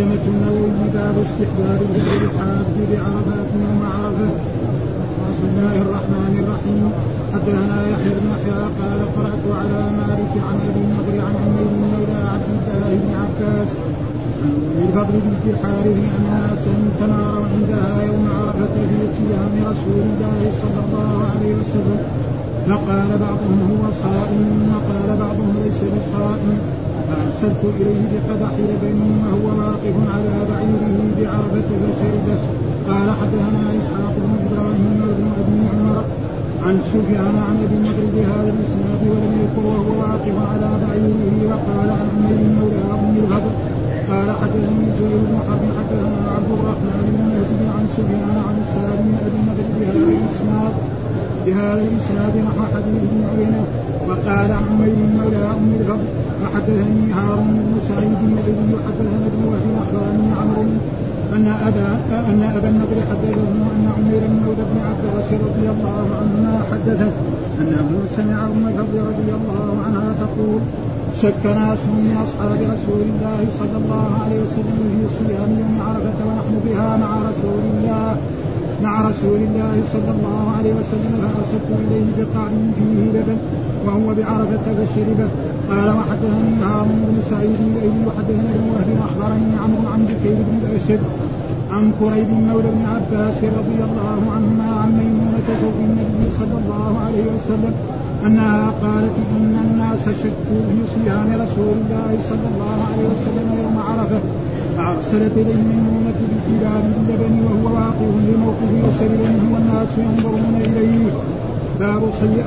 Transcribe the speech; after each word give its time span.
ترجمة 0.00 0.26
النووي 0.34 0.88
باب 0.94 1.16
استحباب 1.26 1.80
الهدي 1.88 2.24
الحاج 2.24 2.74
بعرفات 2.90 3.50
يوم 3.64 3.82
عرفة 3.94 4.30
بسم 5.28 5.44
الله 5.50 5.76
الرحمن 5.84 6.34
الرحيم. 6.42 6.84
حدثنا 7.32 7.78
يحيى 7.92 8.12
بن 8.18 8.26
يحيى 8.32 8.62
قال 8.80 9.00
قرأت 9.16 9.44
على 9.60 9.80
مالك 10.00 10.32
عن 10.48 10.56
أبي 10.68 10.80
النضر 10.86 11.16
عن 11.26 11.34
عمير 11.42 11.70
مولى 11.84 12.20
عبد 12.34 12.48
الله 12.56 12.90
بن 13.02 13.10
عباس. 13.22 13.70
عن 14.76 14.82
الفضل 14.88 15.16
بنت 15.26 15.44
الحارث 15.52 15.98
أن 16.16 16.24
ناسا 16.32 16.74
تناروا 17.00 17.46
عندها 17.54 17.92
يوم 18.08 18.24
عرفة 18.38 18.74
في 18.90 19.00
صيام 19.16 19.54
رسول 19.70 19.98
الله 20.08 20.40
صلى 20.62 20.80
الله 20.86 21.16
عليه 21.30 21.52
وسلم. 21.60 22.00
فقال 22.68 23.10
بعضهم 23.26 23.58
هو 23.70 23.82
صائم 24.04 24.44
وقال 24.72 25.08
بعضهم 25.24 25.54
ليس 25.64 25.80
بصائم. 25.94 26.58
فأرسلت 27.08 27.62
إليه 27.80 28.02
بقدح 28.12 28.52
لبن 28.68 29.00
وهو 29.22 29.46
واقف 29.60 29.96
على 30.14 30.34
بعيره 30.50 30.98
بعرفة 31.18 31.68
فشربه 31.82 32.40
قال 32.88 33.08
حدثنا 33.20 33.64
إسحاق 33.80 34.14
بن 34.24 34.32
إبراهيم 34.46 34.98
بن 35.18 35.26
أبي 35.40 35.58
عمر 35.72 36.04
عن 36.66 36.76
سفيان 36.92 37.36
عن 37.48 37.56
أبي 37.64 37.74
النضر 37.80 38.06
بهذا 38.14 38.50
الإسناد 38.54 39.00
ولم 39.10 39.32
يذكر 39.40 39.64
وهو 39.74 39.90
واقف 40.02 40.36
على 40.50 40.68
بعيره. 40.82 41.32
وقال 41.50 41.88
عن 41.98 42.06
عمير 42.14 42.38
مولى 42.56 42.82
ام 42.94 43.14
الفضل 43.22 43.54
قال 44.10 44.28
حدثني 44.40 44.86
زهير 44.98 45.20
بن 45.28 45.36
حرب. 45.46 45.62
حدثنا 45.78 46.20
عبد 46.36 46.50
الرحمن 46.56 46.98
بن 47.06 47.18
مهدي 47.30 47.66
عن 47.76 47.84
سفيان 47.96 48.36
عن 48.48 48.56
السائب 48.64 49.00
بن 49.04 49.14
أبي 49.26 49.38
النضر 49.42 49.68
بهذا 49.76 50.02
الاسناد 50.18 50.74
بهذا 51.46 51.82
الإسناد 51.88 52.34
نحو 52.46 52.62
حديث 52.74 53.02
بن 53.12 53.20
عيينه 53.30 53.64
وقال 54.08 54.50
عمير 54.52 54.96
مولى 55.18 55.42
أم 55.56 55.70
الفضل 55.80 56.08
وحدثني 56.42 57.12
هارون 57.18 57.56
بن 57.66 57.74
سعيد 57.88 58.20
الذي 58.28 58.76
حدثنا 58.86 59.26
ابن 59.30 59.42
وهب 59.48 59.66
اخبرني 59.82 60.28
عمرو 60.40 60.62
أن 61.36 61.46
أبا 61.68 61.88
أن 62.30 62.42
أبا 62.56 62.68
النضر 62.68 62.98
حدثه 63.10 63.48
أن 63.74 63.84
عمير 63.96 64.22
مولى 64.44 64.64
بن 64.70 64.78
عباس 64.90 65.28
رضي 65.46 65.66
الله 65.74 66.06
عنهما 66.20 66.54
حدثه 66.70 67.12
انه 67.60 67.88
سمع 68.16 68.38
أم 68.52 68.62
الفضل 68.68 68.98
رضي 69.10 69.30
الله 69.38 69.72
عنها 69.86 70.14
تقول 70.24 70.60
شك 71.22 71.44
ناس 71.44 71.78
من 71.78 72.16
أصحاب 72.24 72.60
رسول 72.74 73.02
الله 73.10 73.40
صلى 73.58 73.76
الله 73.82 74.08
عليه 74.22 74.38
وسلم 74.44 74.78
في 74.92 75.02
صيام 75.18 75.50
يوم 75.62 75.76
عرفة 75.88 76.18
ونحن 76.26 76.54
بها 76.66 76.96
مع 76.96 77.10
رسول 77.30 77.62
الله. 77.72 78.16
مع 78.82 79.00
رسول 79.00 79.40
الله 79.48 79.82
صلى 79.92 80.10
الله 80.16 80.42
عليه 80.58 80.72
وسلم 80.80 81.14
فارسلت 81.22 81.68
إليه 81.82 82.08
بقعد 82.18 82.54
فيه 82.76 83.18
لبن 83.18 83.38
وهو 83.86 84.14
بعرفة 84.14 84.66
فشربه 84.78 85.28
قال 85.70 85.88
وحدثني 85.98 86.52
هارون 86.62 87.00
بن 87.08 87.18
سعيد 87.30 87.60
الايلي 87.70 88.02
وحدثني 88.06 88.50
ابن 88.58 88.68
وهب 88.74 88.90
اخبرني 89.08 89.52
عمرو 89.62 89.92
عن 89.92 90.00
بكير 90.04 90.36
بن 90.48 90.56
الاشد 90.62 91.00
عن 91.70 91.92
كريب 92.00 92.28
مولى 92.48 92.68
ابن 92.68 92.84
عباس 92.94 93.38
رضي 93.58 93.80
الله 93.88 94.20
عنهما 94.34 94.68
عن 94.80 94.90
ميمونة 94.98 95.48
زوج 95.62 95.78
النبي 95.88 96.24
صلى 96.40 96.56
الله 96.62 96.92
عليه 97.06 97.26
وسلم 97.34 97.74
أنها 98.26 98.72
قالت 98.82 99.16
إن 99.36 99.54
الناس 99.64 100.04
شكوا 100.22 100.60
في 100.68 100.78
صيام 100.94 101.28
رسول 101.44 101.74
الله 101.80 102.10
صلى 102.30 102.46
الله 102.52 102.76
عليه 102.88 103.06
وسلم 103.12 103.48
يوم 103.62 103.76
عرفة. 103.88 104.20
فارسلت 104.80 105.32
اليه 105.36 105.62
ميمونه 105.70 106.18
بكلاب 106.30 106.84
اللبن 106.96 107.34
وهو 107.46 107.64
واقف 107.76 108.12
لموقفه 108.28 109.12
منه 109.24 109.44
والناس 109.54 109.90
ينظرون 110.04 110.54
إليه. 110.66 111.10
باب 111.80 112.02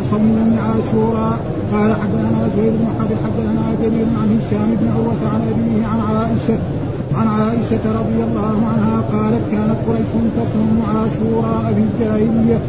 صوم 0.10 0.26
يوم 0.38 0.58
عاشوراء. 0.66 1.38
قال 1.74 1.92
حدثنا 2.02 2.42
زهير 2.56 2.72
بن 2.80 2.88
حرب 2.96 3.12
حدثنا 3.24 3.66
جرير 3.82 4.08
عن 4.20 4.30
هشام 4.38 4.70
بن 4.80 4.88
عروة 4.96 5.22
عن 5.34 5.42
أبيه 5.52 5.86
عن 5.92 6.00
عائشة 6.12 6.58
عن 7.18 7.28
عائشة 7.28 7.86
رضي 8.00 8.20
الله 8.28 8.56
عنها 8.72 8.98
قالت 9.14 9.44
كانت 9.52 9.78
قريش 9.88 10.12
تصوم 10.38 10.78
عاشوراء 10.94 11.74
في 11.76 11.82
الجاهلية 11.88 12.60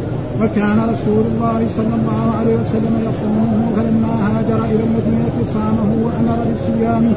وكان 0.41 0.77
رسول 0.93 1.23
الله 1.31 1.59
صلى 1.77 1.95
الله 1.99 2.23
عليه 2.39 2.55
وسلم 2.61 2.95
يصومه 3.09 3.61
فلما 3.75 4.13
هاجر 4.25 4.65
إلى 4.65 4.83
المدينة 4.87 5.35
صامه 5.53 5.89
وأمر 6.03 6.39
بصيامه. 6.51 7.15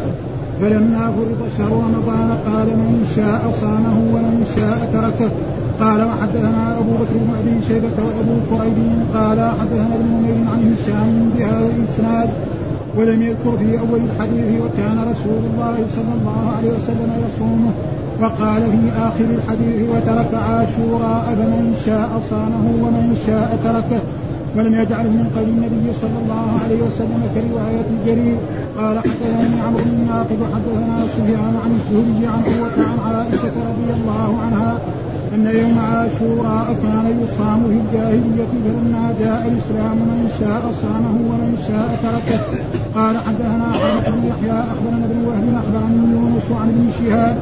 فلما 0.60 1.04
فرض 1.16 1.40
شهر 1.58 1.72
رمضان 1.72 2.28
قال 2.48 2.66
من 2.66 3.12
شاء 3.16 3.42
صامه 3.60 3.96
ومن 4.14 4.36
شاء 4.56 4.78
تركه. 4.92 5.30
قال 5.80 6.00
وحدثنا 6.08 6.78
أبو 6.80 6.92
بكر 6.92 7.14
بن 7.24 7.30
أبي 7.40 7.56
شيبة 7.68 7.98
وأبو 8.06 8.36
كريب 8.50 8.78
قال 9.14 9.38
حدثنا 9.60 9.94
ابن 9.98 10.08
نمير 10.14 10.38
عن 10.52 10.60
هشام 10.74 11.30
بهذا 11.34 11.68
الإسناد 11.76 12.28
ولم 12.96 13.22
يذكر 13.22 13.52
في 13.58 13.78
أول 13.78 14.00
الحديث 14.08 14.48
وكان 14.62 14.96
رسول 15.12 15.42
الله 15.50 15.76
صلى 15.96 16.12
الله 16.18 16.40
عليه 16.56 16.70
وسلم 16.76 17.10
يصومه. 17.26 17.72
وقال 18.22 18.62
في 18.62 18.82
آخر 19.08 19.26
الحديث 19.38 19.78
وترك 19.90 20.32
عاشوراء 20.34 21.24
فمن 21.38 21.64
شاء 21.86 22.10
صامه 22.30 22.64
ومن 22.84 23.06
شاء 23.26 23.48
تركه. 23.64 24.02
ولم 24.56 24.74
يجعله 24.74 25.10
من 25.20 25.26
قول 25.36 25.48
النبي 25.54 25.86
صلى 26.02 26.18
الله 26.22 26.46
عليه 26.64 26.80
وسلم 26.86 27.22
كرواية 27.34 27.86
الجرير. 27.94 28.38
قال 28.78 28.98
حدثني 28.98 29.60
عمرو 29.66 29.84
بن 29.84 30.06
ناقد 30.06 30.40
حدثنا 30.54 30.96
سفيان 31.16 31.54
عن 31.64 31.70
الزهري 31.78 32.26
عن 32.26 32.42
قوة 32.42 32.76
عن 32.90 32.98
عائشة 33.14 33.54
رضي 33.70 33.90
الله 33.98 34.30
عنها 34.44 34.78
أن 35.34 35.46
يوم 35.46 35.78
عاشوراء 35.78 36.66
كان 36.82 37.06
يصام 37.24 37.60
في 37.68 37.76
الجاهلية 37.82 38.50
فلما 38.64 39.14
جاء 39.20 39.40
الإسلام 39.50 39.96
من 40.10 40.28
شاء 40.40 40.62
صامه 40.82 41.16
ومن 41.30 41.54
شاء 41.68 41.88
تركه. 42.04 42.40
قال 42.94 43.14
حدثنا 43.26 43.68
حدث 43.72 44.04
بن 44.14 44.22
يحيى 44.30 44.58
أخبرنا 44.72 45.04
ابن 45.08 45.18
وهب 45.26 45.46
أخبرني 45.62 46.02
يونس 46.14 46.48
عن 46.60 46.68
ابن 46.74 46.86
شهاب 46.98 47.36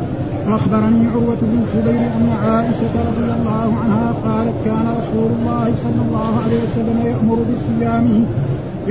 أخبرني 0.49 1.07
عروة 1.13 1.41
بن 1.43 1.59
الزبير 1.65 2.03
أن 2.19 2.29
عائشة 2.45 2.95
رضي 3.09 3.29
الله 3.39 3.69
عنها 3.83 4.09
قالت 4.27 4.55
كان 4.65 4.87
رسول 5.01 5.31
الله 5.39 5.75
صلى 5.85 6.03
الله 6.07 6.33
عليه 6.45 6.59
وسلم 6.65 6.99
يأمر 7.11 7.39
بصيامه 7.51 8.25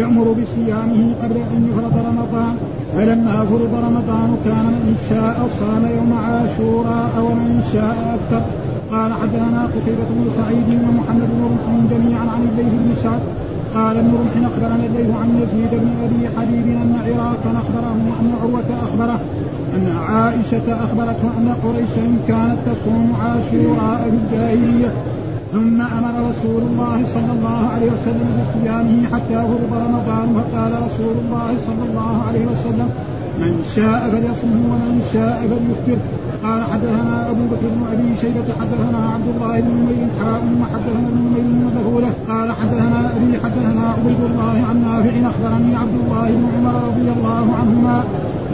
يأمر 0.02 0.24
بصيامه 0.40 1.02
قبل 1.24 1.38
أن 1.54 1.60
يفرض 1.70 1.96
رمضان 2.10 2.56
فلما 2.96 3.38
فرض 3.50 3.74
رمضان 3.88 4.30
كان 4.46 4.66
من 4.86 4.96
شاء 5.10 5.38
صام 5.60 5.84
يوم 5.98 6.12
عاشوراء 6.26 7.14
ومن 7.28 7.54
شاء 7.74 7.98
أفطر. 8.16 8.44
قال 8.92 9.14
حدثنا 9.22 9.62
قتيبة 9.74 10.08
بن 10.18 10.26
سعيد 10.38 10.70
ومحمد 10.86 11.30
بن 11.34 11.40
رمح 11.46 11.66
جميعا 11.92 12.26
عن 12.36 12.42
الليث 12.50 12.74
بن 12.84 12.92
سعد. 13.04 13.24
قال 13.76 13.98
ابن 13.98 14.12
رمح 14.22 14.36
أخبرنا 14.50 14.86
الليث 14.90 15.12
عن 15.22 15.30
يزيد 15.42 15.72
بن 15.84 15.92
أبي 16.06 16.22
حبيب 16.36 16.68
أن 16.84 16.94
عراقا 17.06 17.52
أخبره 17.62 17.92
أن 18.22 18.32
عروة 18.42 18.70
أخبره 18.88 19.20
أن 19.76 19.86
عائشة 20.10 20.68
أخبرته 20.86 21.30
أن 21.38 21.48
قريشا 21.64 22.06
كانت 22.28 22.60
تصوم 22.66 23.14
عاشوراء 23.22 24.02
في 24.12 24.18
الجاهلية. 24.22 24.92
ثم 25.54 25.82
أمر 25.82 26.14
رسول 26.30 26.62
الله 26.70 26.98
صلى 27.14 27.32
الله 27.38 27.70
عليه 27.74 27.90
وسلم 27.96 28.28
بصيامه 28.40 29.04
حتى 29.14 29.40
فرض 29.50 29.72
رمضان 29.86 30.28
فقال 30.38 30.72
رسول 30.88 31.16
الله 31.24 31.50
صلى 31.68 31.84
الله 31.90 32.24
عليه 32.28 32.46
وسلم 32.52 32.90
من 33.40 33.54
شاء 33.76 34.02
فليصمه 34.12 34.62
ومن 34.72 35.02
شاء 35.14 35.38
فليفطر. 35.50 36.00
قال 36.44 36.64
حدثنا 36.72 37.30
أبو 37.32 37.44
بكر 37.52 37.68
بن 37.76 37.82
أبي 37.94 38.10
شيبة 38.22 38.48
حدثنا 38.60 39.00
عبد 39.14 39.28
الله 39.34 39.60
بن 39.60 39.72
نمير 39.80 40.08
حاء 40.20 40.42
وحدثنا 40.62 41.08
ابن 41.12 41.22
نمير 41.26 41.46
مدخوله 41.66 42.12
قال 42.30 42.48
حدثنا 42.60 43.00
أبي 43.18 43.34
حدثنا 43.44 43.84
عبيد 43.96 44.22
الله 44.30 44.56
عن 44.70 44.78
نافع 44.88 45.14
أخبرني 45.32 45.76
عبد 45.76 45.96
الله 46.04 46.28
بن 46.38 46.46
عمر 46.56 46.76
رضي 46.90 47.08
الله 47.18 47.46
عنهما 47.60 48.04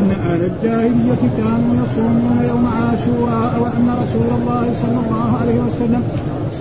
أن 0.02 0.12
أهل 0.12 0.42
الجاهلية 0.52 1.24
كانوا 1.38 1.72
يصومون 1.84 2.38
يوم 2.50 2.66
عاشوراء 2.78 3.52
وأن 3.64 3.88
رسول 4.04 4.30
الله 4.40 4.66
صلى 4.82 5.00
الله 5.06 5.30
عليه 5.42 5.58
وسلم 5.68 6.04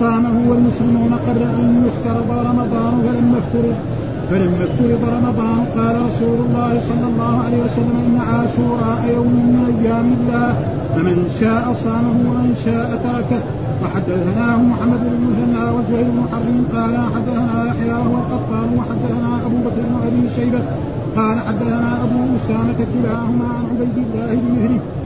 صامه 0.01 0.35
والمسلمون 0.49 1.13
قبل 1.27 1.43
أن 1.61 1.67
يفترض 1.87 2.29
رمضان 2.49 2.93
فلما 3.05 3.37
افترض 3.43 3.77
فلما 4.29 4.63
افترض 4.69 5.01
رمضان. 5.17 5.59
قال 5.77 5.95
رسول 6.09 6.37
الله 6.45 6.71
صلى 6.89 7.05
الله 7.11 7.33
عليه 7.45 7.59
وسلم 7.65 7.97
إن 8.07 8.17
عاشوراء 8.29 8.99
يوم 9.15 9.33
من 9.47 9.57
أيام 9.71 10.07
الله 10.17 10.49
فمن 10.93 11.17
شاء 11.39 11.63
صامه 11.83 12.17
ومن 12.29 12.51
شاء 12.65 12.89
تركه. 13.05 13.41
وحدثناه 13.81 14.57
محمد 14.71 15.01
بن 15.05 15.13
المثنى 15.19 15.63
وزهير 15.75 16.07
بن 16.15 16.21
حرب. 16.31 16.57
قال 16.75 16.95
حدثنا 17.15 17.55
يحيى 17.69 17.95
وهو 18.01 18.17
القطان. 18.23 18.67
وحدثنا 18.77 19.29
أبو 19.47 19.57
بكر 19.65 19.81
بن 19.89 19.95
أبي 20.07 20.23
شيبة. 20.35 20.61
قال 21.17 21.37
حدثنا 21.47 21.89
أبو 22.05 22.19
أسامة 22.37 22.79
كلاهما 22.93 23.45
عن 23.55 23.63
عبيد 23.71 23.97
الله 24.05 24.25
هذا 24.25 24.33
الاسناد 24.33 25.00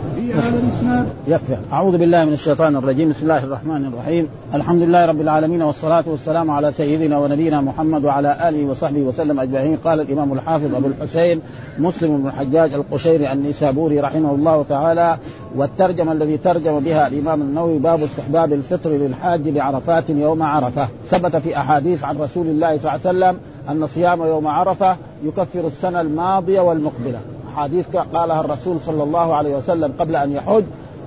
يكفي. 1.28 1.58
أعوذ 1.74 1.98
بالله 1.98 2.26
من 2.26 2.34
الشيطان 2.34 2.76
الرجيم. 2.76 3.10
بسم 3.10 3.24
الله 3.24 3.44
الرحمن 3.44 3.86
الرحيم. 3.86 4.28
الحمد 4.54 4.82
لله 4.82 5.06
رب 5.06 5.22
العالمين 5.22 5.62
والصلاة 5.62 6.04
والسلام 6.08 6.52
على 6.52 6.72
سيدنا 6.72 7.18
ونبينا 7.18 7.62
محمد 7.62 8.06
وعلى 8.06 8.50
آله 8.50 8.66
وصحبه 8.66 9.00
وسلم 9.00 9.40
أجمعين. 9.40 9.78
قال 9.78 10.00
الإمام 10.00 10.34
الحافظ 10.34 10.76
أبو 10.76 10.88
الحسين 10.88 11.42
مسلم 11.80 12.18
بن 12.18 12.28
الحجاج 12.28 12.74
القشيري 12.74 13.32
النسابوري 13.32 14.00
رحمه 14.00 14.32
الله 14.32 14.66
تعالى 14.70 15.18
والترجمة 15.56 16.12
الذي 16.12 16.38
ترجم 16.38 16.80
بها 16.80 17.08
الإمام 17.08 17.42
النووي 17.42 17.78
باب 17.78 18.04
استحباب 18.04 18.54
الفطر 18.54 18.90
للحاج 18.90 19.50
بعرفات 19.50 20.10
يوم 20.10 20.44
عرفة. 20.44 20.88
ثبت 21.10 21.36
في 21.36 21.58
أحاديث 21.58 22.04
عن 22.04 22.18
رسول 22.18 22.48
الله 22.48 22.78
صلى 22.78 22.78
الله 22.78 22.92
عليه 22.92 23.02
وسلم 23.02 23.38
أن 23.70 23.88
صيام 23.88 24.22
يوم 24.22 24.48
عرفة 24.48 24.98
يكفر 25.26 25.68
السنة 25.68 26.02
الماضية 26.02 26.62
والمقبلة. 26.62 27.20
احاديث 27.56 27.86
قالها 28.14 28.40
الرسول 28.40 28.78
صلى 28.86 29.04
الله 29.04 29.36
عليه 29.36 29.56
وسلم 29.56 29.94
قبل 30.00 30.16
أن 30.16 30.32
يحج 30.32 30.64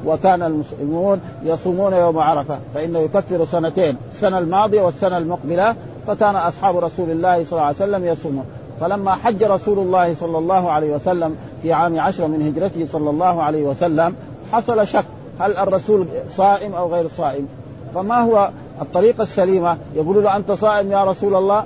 وكان 0.06 0.42
المسلمون 0.42 1.20
يصومون 1.42 1.92
يوم 1.92 2.18
عرفة 2.18 2.58
فإنه 2.74 2.98
يكفر 2.98 3.44
سنتين 3.44 3.96
السنة 4.12 4.38
الماضية 4.38 4.82
والسنة 4.82 5.18
المقبلة 5.18 5.76
فكان 6.06 6.36
أصحاب 6.36 6.76
رسول 6.76 7.10
الله 7.10 7.44
صلى 7.44 7.52
الله 7.52 7.62
عليه 7.62 7.76
وسلم 7.76 8.04
يصومون. 8.04 8.44
فلما 8.80 9.14
حج 9.14 9.44
رسول 9.44 9.78
الله 9.78 10.14
صلى 10.14 10.38
الله 10.38 10.70
عليه 10.70 10.94
وسلم 10.94 11.36
في 11.62 11.72
عام 11.72 12.00
عشرة 12.00 12.26
من 12.26 12.46
هجرته 12.46 12.86
صلى 12.92 13.10
الله 13.10 13.42
عليه 13.42 13.64
وسلم 13.64 14.14
حصل 14.52 14.86
شك 14.86 15.04
هل 15.40 15.56
الرسول 15.56 16.06
صائم 16.36 16.74
أو 16.74 16.94
غير 16.94 17.08
صائم. 17.16 17.48
فما 17.94 18.20
هو 18.20 18.50
الطريقة 18.82 19.22
السليمة؟ 19.22 19.78
يقول 19.94 20.24
له 20.24 20.36
أنت 20.36 20.52
صائم 20.52 20.92
يا 20.92 21.04
رسول 21.04 21.34
الله؟ 21.34 21.64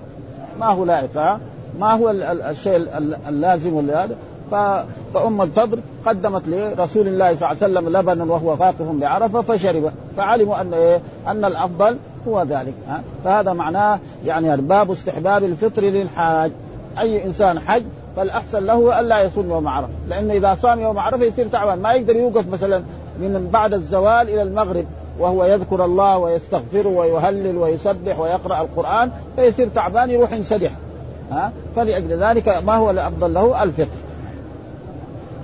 ما 0.60 0.66
هو 0.66 0.84
لائق 0.84 1.38
ما 1.80 1.92
هو 1.92 2.10
الشيء 2.50 2.88
اللازم 3.28 3.90
هذا 3.90 4.16
فأم 5.14 5.42
الفضل 5.42 5.80
قدمت 6.06 6.42
لرسول 6.48 7.08
الله 7.08 7.34
صلى 7.34 7.34
الله 7.34 7.46
عليه 7.46 7.56
وسلم 7.56 7.88
لبنا 7.96 8.24
وهو 8.24 8.50
واقف 8.50 8.82
بعرفة 8.82 9.40
فشربه 9.40 9.92
فعلموا 10.16 10.60
أن 10.60 10.74
إيه؟ 10.74 11.00
أن 11.26 11.44
الأفضل 11.44 11.96
هو 12.28 12.42
ذلك 12.42 12.74
فهذا 13.24 13.52
معناه 13.52 13.98
يعني 14.26 14.56
باب 14.56 14.90
استحباب 14.90 15.44
الفطر 15.44 15.82
للحاج. 15.82 16.52
أي 16.98 17.24
إنسان 17.24 17.60
حج 17.60 17.82
فالأحسن 18.16 18.66
له 18.66 19.00
الا 19.00 19.22
يصوم 19.22 19.50
يوم 19.50 19.68
عرفة 19.68 19.88
لأنه 20.08 20.34
إذا 20.34 20.54
صام 20.54 20.80
يوم 20.80 20.98
عرفة 20.98 21.24
يصير 21.24 21.46
تعبان 21.46 21.82
ما 21.82 21.92
يقدر 21.92 22.16
يوقف 22.16 22.48
مثلا 22.48 22.82
من 23.20 23.48
بعد 23.52 23.74
الزوال 23.74 24.28
إلى 24.28 24.42
المغرب 24.42 24.84
وهو 25.18 25.44
يذكر 25.44 25.84
الله 25.84 26.18
ويستغفر 26.18 26.88
ويهلل 26.88 27.58
ويسبح 27.58 28.18
ويقرأ 28.18 28.60
القرآن 28.60 29.10
فيصير 29.36 29.68
تعبان 29.74 30.10
يروح 30.10 30.32
ينسدح 30.32 30.72
ها؟ 31.30 31.52
فلأجل 31.76 32.08
ذلك 32.08 32.62
ما 32.66 32.76
هو 32.76 32.90
الأفضل 32.90 33.34
له؟ 33.34 33.62
الفطر 33.62 33.88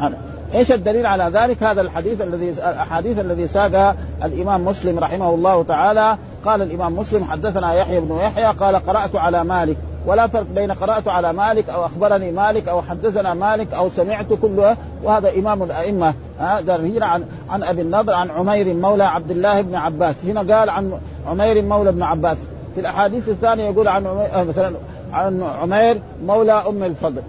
هذا 0.01 0.17
إيش 0.55 0.73
الدليل 0.73 1.07
على 1.07 1.31
ذلك؟ 1.33 1.63
هذا 1.63 1.81
الحديث 1.81 2.21
الذي 2.21 2.51
الأحاديث 2.51 3.19
الذي 3.19 3.49
ساقها 3.49 3.97
الإمام 4.25 4.65
مسلم 4.65 4.99
رحمه 4.99 5.35
الله 5.35 5.63
تعالى. 5.63 6.17
قال 6.45 6.63
الإمام 6.63 6.97
مسلم 6.97 7.25
حدثنا 7.25 7.75
يحيى 7.75 8.01
بن 8.01 8.17
يحيى 8.17 8.47
قال 8.47 8.77
قرأت 8.77 9.17
على 9.17 9.45
مالك. 9.45 9.77
ولا 10.07 10.27
فرق 10.27 10.47
بين 10.55 10.73
قرأت 10.73 11.09
على 11.09 11.33
مالك 11.33 11.71
أو 11.71 11.85
أخبرني 11.85 12.33
مالك 12.33 12.69
أو 12.69 12.83
حدثنا 12.83 13.35
مالك 13.35 13.75
أو 13.75 13.91
سمعت 13.97 14.27
كله. 14.43 14.77
وهذا 15.03 15.31
إمام 15.39 15.63
الأئمة. 15.63 16.15
هذا 16.39 16.75
عن 17.01 17.25
عن 17.51 17.63
أبي 17.63 17.83
النضر 17.83 18.13
عن 18.13 18.31
عمير 18.31 18.75
مولى 18.75 19.05
عبد 19.05 19.31
الله 19.31 19.61
بن 19.63 19.75
عباس. 19.75 20.15
هنا 20.25 20.59
قال 20.59 20.71
عن 20.71 20.93
عمير 21.27 21.63
مولى 21.63 21.89
ابن 21.89 22.03
عباس. 22.03 22.37
في 22.75 22.81
الأحاديث 22.81 23.29
الثانية 23.29 23.71
يقول 23.71 23.89
عن 23.89 24.27
مثلا 24.49 24.73
عن 25.13 25.43
عمير 25.63 26.01
مولى 26.27 26.53
أم 26.53 26.85
الفضل. 26.85 27.23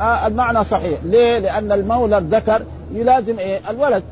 آه 0.00 0.26
المعنى 0.26 0.64
صحيح. 0.64 0.98
ليه؟ 1.04 1.38
لأن 1.38 1.72
المولى 1.72 2.18
الذكر 2.18 2.62
يلازم 2.92 3.38
إيه؟ 3.38 3.60
الولد. 3.70 4.02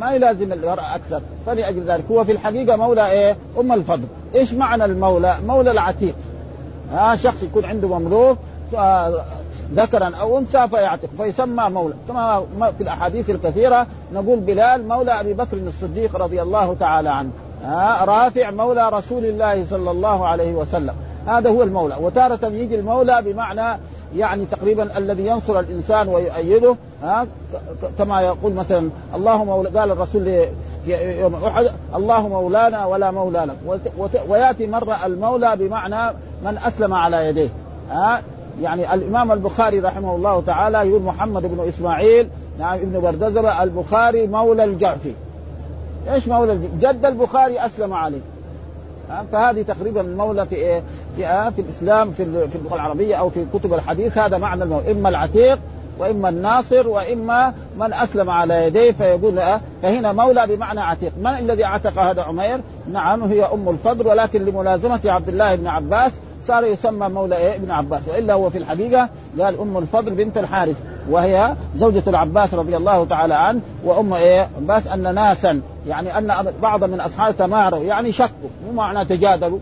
ما 0.00 0.12
يلازم 0.12 0.52
المرأة 0.52 0.94
أكثر. 0.94 1.20
فلأجل 1.46 1.80
ذلك 1.80 2.04
هو 2.10 2.24
في 2.24 2.32
الحقيقة 2.32 2.76
مولى 2.76 3.10
إيه؟ 3.10 3.36
أم 3.60 3.72
الفضل. 3.72 4.04
إيش 4.34 4.52
معنى 4.52 4.84
المولى؟ 4.84 5.36
مولى 5.46 5.70
العتيق. 5.70 6.14
آه 6.94 7.14
شخص 7.14 7.42
يكون 7.42 7.64
عنده 7.64 7.88
مملوك 7.98 8.38
ذكرا 9.74 10.12
أو 10.20 10.38
أنثى 10.38 10.68
فيعتق 10.68 11.08
فيسمى 11.18 11.70
مولى. 11.70 11.94
كما 12.08 12.44
في 12.78 12.82
الأحاديث 12.82 13.30
الكثيرة 13.30 13.86
نقول 14.14 14.40
بلال 14.40 14.88
مولى 14.88 15.20
أبي 15.20 15.34
بكر 15.34 15.56
الصديق 15.56 16.16
رضي 16.16 16.42
الله 16.42 16.76
تعالى 16.80 17.10
عنه. 17.10 17.30
آه 17.64 18.04
رافع 18.04 18.50
مولى 18.50 18.88
رسول 18.88 19.24
الله 19.24 19.64
صلى 19.70 19.90
الله 19.90 20.26
عليه 20.26 20.52
وسلم. 20.52 20.94
هذا 21.26 21.50
هو 21.50 21.62
المولى. 21.62 21.96
وتارة 22.00 22.46
يجي 22.46 22.74
المولى 22.74 23.22
بمعنى 23.24 23.80
يعني 24.16 24.46
تقريبا 24.46 24.98
الذي 24.98 25.26
ينصر 25.26 25.60
الإنسان 25.60 26.08
ويؤيده 26.08 26.76
ها؟ 27.02 27.26
كما 27.98 28.20
يقول 28.22 28.52
مثلا 28.52 28.90
الله 29.14 29.44
مولى 29.44 29.68
قال 29.68 29.90
الرسول 29.90 30.46
يوم 30.86 31.34
أحد 31.34 31.70
الله 31.94 32.28
مولانا 32.28 32.86
ولا 32.86 33.10
مولى 33.10 33.48
لك 33.66 33.80
ويأتي 34.28 34.66
مرة 34.66 35.06
المولى 35.06 35.56
بمعنى 35.56 36.16
من 36.44 36.58
أسلم 36.66 36.94
على 36.94 37.28
يديه 37.28 37.48
ها؟ 37.90 38.22
يعني 38.62 38.94
الإمام 38.94 39.32
البخاري 39.32 39.80
رحمه 39.80 40.14
الله 40.14 40.40
تعالى 40.40 40.78
يقول 40.78 41.02
محمد 41.02 41.42
بن 41.42 41.68
إسماعيل 41.68 42.28
نعم 42.58 42.78
ابن 42.78 43.00
بردزبه 43.00 43.62
البخاري 43.62 44.26
مولى 44.26 44.64
الجعفي 44.64 45.12
إيش 46.12 46.28
مولى 46.28 46.58
جد 46.80 47.04
البخاري 47.04 47.66
أسلم 47.66 47.94
عليه 47.94 48.20
فهذه 49.32 49.62
تقريبا 49.62 50.00
المولى 50.00 50.46
في 50.46 50.54
إيه؟ 50.54 50.82
في, 51.18 51.26
آه 51.26 51.50
في 51.50 51.60
الإسلام 51.60 52.10
في 52.12 52.22
اللغة 52.22 52.74
العربية 52.74 53.14
أو 53.16 53.30
في 53.30 53.46
كتب 53.54 53.74
الحديث 53.74 54.18
هذا 54.18 54.38
معنى 54.38 54.64
المولى 54.64 54.92
إما 54.92 55.08
العتيق 55.08 55.58
وإما 55.98 56.28
الناصر 56.28 56.88
وإما 56.88 57.54
من 57.78 57.92
أسلم 57.92 58.30
على 58.30 58.66
يديه 58.66 58.92
فيقول 58.92 59.38
آه 59.38 59.60
فهنا 59.82 60.12
مولى 60.12 60.46
بمعنى 60.46 60.80
عتيق، 60.80 61.12
من 61.20 61.26
الذي 61.26 61.64
اعتق 61.64 61.98
هذا 61.98 62.22
عمير؟ 62.22 62.60
نعم 62.92 63.22
هي 63.22 63.44
أم 63.44 63.68
الفضل 63.68 64.06
ولكن 64.06 64.44
لملازمة 64.44 65.00
عبد 65.04 65.28
الله 65.28 65.54
بن 65.54 65.66
عباس 65.66 66.12
صار 66.46 66.64
يسمى 66.64 67.08
مولى 67.08 67.36
إيه؟ 67.36 67.54
ابن 67.54 67.70
عباس. 67.70 68.02
وإلا 68.08 68.34
هو 68.34 68.50
في 68.50 68.58
الحقيقة 68.58 69.08
قال 69.40 69.60
أم 69.60 69.78
الفضل 69.78 70.14
بنت 70.14 70.38
الحارث 70.38 70.76
وهي 71.10 71.54
زوجة 71.76 72.02
العباس 72.06 72.54
رضي 72.54 72.76
الله 72.76 73.04
تعالى 73.04 73.34
عنه 73.34 73.60
وأم 73.84 74.14
إيه؟ 74.14 74.48
عباس 74.56 74.86
أن 74.86 75.14
ناسا 75.14 75.60
يعني 75.86 76.18
أن 76.18 76.52
بعض 76.62 76.84
من 76.84 77.00
اصحاب 77.00 77.36
تماروا 77.36 77.84
يعني 77.84 78.12
شكوا 78.12 78.48
مو 78.66 78.72
معنى 78.72 79.04
تجادلوا. 79.04 79.58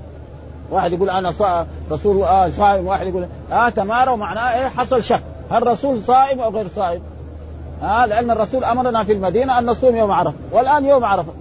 واحد 0.71 0.93
يقول 0.93 1.11
أنا 1.11 1.33
صا... 1.33 1.67
رسول 1.91 2.23
آه 2.23 2.51
صائم 2.51 2.87
واحد 2.87 3.07
يقول 3.07 3.27
آه 3.53 3.69
تماروا. 3.69 4.17
معناه 4.17 4.55
إيه؟ 4.61 4.69
حصل 4.69 5.03
شك. 5.03 5.23
هل 5.51 5.63
الرسول 5.63 6.03
صائم 6.03 6.41
أو 6.41 6.51
غير 6.51 6.67
صائم؟ 6.77 7.01
آه 7.83 8.07
لأن 8.07 8.31
الرسول 8.31 8.65
أمرنا 8.65 9.05
في 9.05 9.13
المدينة 9.13 9.59
أن 9.59 9.67
نصوم 9.67 9.97
يوم 9.97 10.11
عرفة. 10.11 10.35
والآن 10.53 10.85
يوم 10.85 11.05
عرفة. 11.05 11.33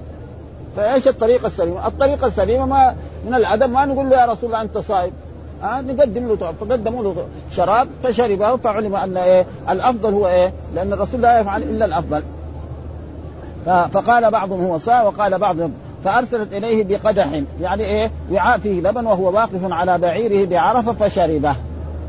فإيش 0.77 1.07
الطريقة 1.07 1.47
السليمة؟ 1.47 1.87
الطريقة 1.87 2.27
السليمة 2.27 2.65
ما 2.65 2.95
من 3.25 3.35
الأدب 3.35 3.69
ما 3.69 3.85
نقول 3.85 4.09
له 4.09 4.17
يا 4.17 4.25
رسول 4.25 4.49
الله 4.49 4.61
أنت 4.61 4.77
صائم 4.77 5.11
آه 5.63 5.81
نقدم 5.81 6.27
له 6.27 6.35
فقدموا 6.35 7.03
له 7.03 7.27
شراب 7.51 7.87
فشربه 8.03 8.57
فعلم 8.57 8.95
أن 8.95 9.17
إيه؟ 9.17 9.45
الأفضل 9.69 10.13
هو 10.13 10.27
إيه؟ 10.27 10.53
لأن 10.75 10.93
الرسول 10.93 11.21
لا 11.21 11.39
يفعل 11.39 11.63
إلا 11.63 11.85
الأفضل. 11.85 12.23
فقال 13.65 14.31
بعضهم 14.31 14.65
هو 14.65 14.77
صائم 14.77 15.05
وقال 15.05 15.39
بعضهم 15.39 15.73
فأرسلت 16.05 16.53
إليه 16.53 16.83
بقدح 16.83 17.41
يعني 17.61 17.83
إيه؟ 17.83 18.11
وعاء 18.31 18.57
فيه 18.57 18.81
لبن 18.81 19.05
وهو 19.05 19.31
واقف 19.31 19.71
على 19.71 19.97
بعيره 19.97 20.49
بعرفة 20.49 20.93
فشربه. 20.93 21.55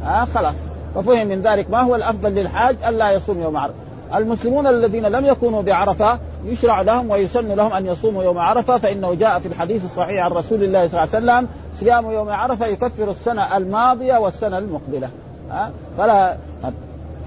آه 0.05 0.27
خلاص 0.35 0.55
ففهم 0.95 1.27
من 1.27 1.43
ذلك 1.43 1.71
ما 1.71 1.83
هو 1.83 1.95
الأفضل 1.95 2.35
للحاج 2.35 2.77
ألا 2.89 3.11
يصوم 3.11 3.41
يوم 3.41 3.57
عرفة. 3.57 3.75
المسلمون 4.15 4.67
الذين 4.67 5.07
لم 5.07 5.27
يكونوا 5.27 5.63
بعرفة 5.63 6.19
يشرع 6.45 6.83
لهم 6.83 7.11
ويسن 7.11 7.49
لهم 7.49 7.73
أن 7.73 7.87
يصوموا 7.87 8.25
يوم 8.25 8.39
عرفة 8.39 8.79
فإنه 8.79 9.15
جاء 9.15 9.39
في 9.39 9.47
الحديث 9.47 9.85
الصحيح 9.85 10.25
عن 10.25 10.31
رسول 10.31 10.65
الله 10.65 10.89
صلى 10.89 11.05
الله 11.05 11.15
عليه 11.15 11.43
وسلم 11.43 11.49
صيام 11.81 12.11
يوم 12.11 12.29
عرفة 12.29 12.67
يكفر 12.67 13.11
السنة 13.11 13.57
الماضية 13.57 14.19
والسنة 14.19 14.59
المقبلة 14.59 15.09
ها 15.51 15.71
فلا 15.99 16.37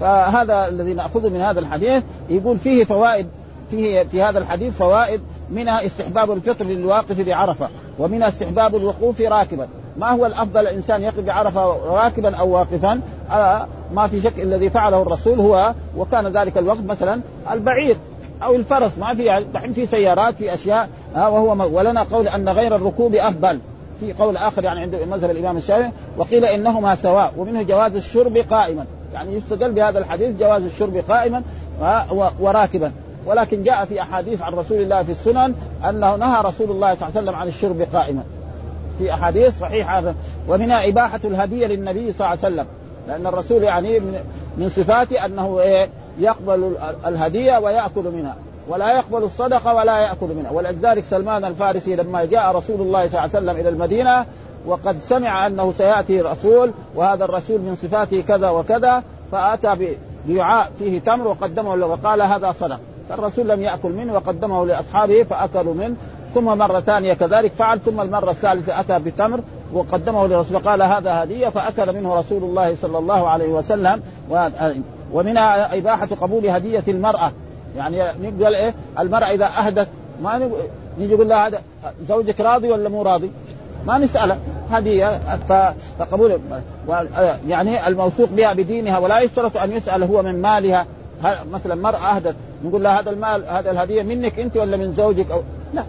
فهذا 0.00 0.68
الذي 0.68 0.94
ناخذه 0.94 1.28
من 1.28 1.40
هذا 1.40 1.60
الحديث 1.60 2.02
يقول 2.28 2.58
فيه 2.58 2.84
فوائد 2.84 3.26
فيه 3.70 4.02
في 4.02 4.22
هذا 4.22 4.38
الحديث 4.38 4.76
فوائد 4.76 5.20
منها 5.50 5.86
استحباب 5.86 6.30
الفطر 6.30 6.64
للواقف 6.64 7.20
بعرفة 7.20 7.68
ومنها 7.98 8.28
استحباب 8.28 8.76
الوقوف 8.76 9.20
راكبا. 9.20 9.68
ما 9.96 10.10
هو 10.10 10.26
الأفضل 10.26 10.60
الإنسان 10.60 11.02
يقف 11.02 11.20
بعرفة 11.20 11.66
راكبا 11.86 12.36
أو 12.36 12.50
واقفا؟ 12.50 13.00
آه 13.30 13.66
ما 13.94 14.08
في 14.08 14.20
شك 14.20 14.38
الذي 14.38 14.70
فعله 14.70 15.02
الرسول 15.02 15.40
هو 15.40 15.74
وكان 15.96 16.26
ذلك 16.26 16.58
الوقت 16.58 16.84
مثلا 16.88 17.20
البعير 17.52 17.96
أو 18.42 18.56
الفرس. 18.56 18.90
ما 18.98 19.14
في 19.14 19.46
دحين 19.54 19.72
في 19.72 19.86
سيارات 19.86 20.34
في 20.34 20.54
أشياء. 20.54 20.88
آه 21.16 21.30
وهو 21.30 21.76
ولنا 21.78 22.02
قول 22.02 22.28
أن 22.28 22.48
غير 22.48 22.76
الركوب 22.76 23.14
أفضل. 23.14 23.60
في 24.00 24.12
قول 24.12 24.36
آخر 24.36 24.64
يعني 24.64 24.80
عند 24.80 24.94
مذهب 25.10 25.30
الإمام 25.30 25.56
الشافعي 25.56 25.92
وقيل 26.16 26.44
إنهما 26.44 26.94
سواء 26.94 27.34
ومنه 27.36 27.62
جواز 27.62 27.96
الشرب 27.96 28.36
قائما. 28.36 28.86
يعني 29.14 29.36
يستدل 29.36 29.72
بهذا 29.72 29.98
الحديث 29.98 30.36
جواز 30.40 30.62
الشرب 30.62 30.96
قائما 31.08 31.42
وراكبا. 32.40 32.92
ولكن 33.26 33.62
جاء 33.62 33.84
في 33.84 34.02
أحاديث 34.02 34.42
عن 34.42 34.52
رسول 34.52 34.80
الله 34.80 35.02
في 35.02 35.12
السنن 35.12 35.54
أنه 35.88 36.16
نهى 36.16 36.42
رسول 36.44 36.70
الله 36.70 36.94
صلى 36.94 37.08
الله 37.08 37.16
عليه 37.16 37.20
وسلم 37.20 37.34
عن 37.34 37.48
الشرب 37.48 37.80
قائما. 37.94 38.22
في 38.98 39.14
أحاديث 39.14 39.60
صحيحة. 39.60 40.14
ومنها 40.48 40.88
إباحة 40.88 41.20
الهدية 41.24 41.66
للنبي 41.66 42.12
صلى 42.12 42.26
الله 42.26 42.26
عليه 42.28 42.38
وسلم. 42.38 42.66
لأن 43.08 43.26
الرسول 43.26 43.62
يعني 43.62 44.00
من 44.56 44.68
صفاته 44.68 45.24
أنه 45.24 45.60
إيه؟ 45.60 45.88
يقبل 46.18 46.76
الهدية 47.06 47.58
ويأكل 47.58 48.02
منها. 48.02 48.36
ولا 48.68 48.96
يقبل 48.96 49.22
الصدقة 49.22 49.74
ولا 49.74 49.98
يأكل 49.98 50.26
منها. 50.26 50.50
ولذلك 50.50 51.04
سلمان 51.04 51.44
الفارسي 51.44 51.96
لما 51.96 52.24
جاء 52.24 52.56
رسول 52.56 52.80
الله 52.80 53.08
صلى 53.08 53.08
الله 53.08 53.20
عليه 53.20 53.30
وسلم 53.30 53.56
إلى 53.56 53.68
المدينة 53.68 54.26
وقد 54.66 54.96
سمع 55.02 55.46
أنه 55.46 55.72
سيأتي 55.72 56.20
رسول 56.20 56.72
وهذا 56.94 57.24
الرسول 57.24 57.60
من 57.60 57.76
صفاته 57.82 58.20
كذا 58.20 58.48
وكذا 58.48 59.02
فآتى 59.32 59.96
بوعاء 60.26 60.70
فيه 60.78 61.00
تمر 61.00 61.28
وقدمه 61.28 61.76
له 61.76 61.86
وقال 61.86 62.22
هذا 62.22 62.52
صدق. 62.52 62.80
الرسول 63.10 63.48
لم 63.48 63.62
يأكل 63.62 63.92
منه 63.92 64.14
وقدمه 64.14 64.66
لأصحابه 64.66 65.22
فأكلوا 65.22 65.74
منه 65.74 65.96
ثم 66.34 66.44
مرة 66.44 66.80
ثانية 66.80 67.14
كذلك 67.14 67.52
فعل 67.52 67.80
ثم 67.80 68.00
المرة 68.00 68.30
الثالثة 68.30 68.80
أتى 68.80 68.98
بتمر 68.98 69.40
وقدمه 69.72 70.26
للرسول 70.26 70.58
قال 70.58 70.82
هذا 70.82 71.22
هدية 71.22 71.48
فأكل 71.48 71.94
منه 71.94 72.14
رسول 72.14 72.42
الله 72.42 72.76
صلى 72.82 72.98
الله 72.98 73.28
عليه 73.28 73.48
وسلم 73.48 74.02
ومنها 75.12 75.78
إباحة 75.78 76.06
قبول 76.06 76.46
هدية 76.46 76.84
المرأة 76.88 77.32
يعني 77.76 78.02
نقول 78.22 78.54
إيه 78.54 78.74
المرأة 78.98 79.26
إذا 79.26 79.46
أهدت 79.46 79.88
ما 80.22 80.50
نيجي 80.98 81.14
نقول 81.14 81.28
لها 81.28 81.46
هذا 81.46 81.60
زوجك 82.08 82.40
راضي 82.40 82.68
ولا 82.68 82.88
مو 82.88 83.02
راضي؟ 83.02 83.30
ما 83.86 83.98
نسأله 83.98 84.38
هذه 84.70 85.20
فقبول 85.98 86.40
يعني 87.48 87.88
الموثوق 87.88 88.28
بها 88.28 88.52
بدينها 88.52 88.98
ولا 88.98 89.20
يشترط 89.20 89.56
أن 89.56 89.72
يسأل 89.72 90.02
هو 90.02 90.22
من 90.22 90.42
مالها 90.42 90.86
مثلا 91.52 91.74
مرأة 91.74 91.98
أهدت 91.98 92.36
نقول 92.64 92.84
لها 92.84 93.00
هذا 93.00 93.10
المال 93.10 93.44
هذا 93.48 93.70
الهدية 93.70 94.02
منك 94.02 94.40
أنت 94.40 94.56
ولا 94.56 94.76
من 94.76 94.92
زوجك 94.92 95.30
أو 95.30 95.42
لا 95.74 95.84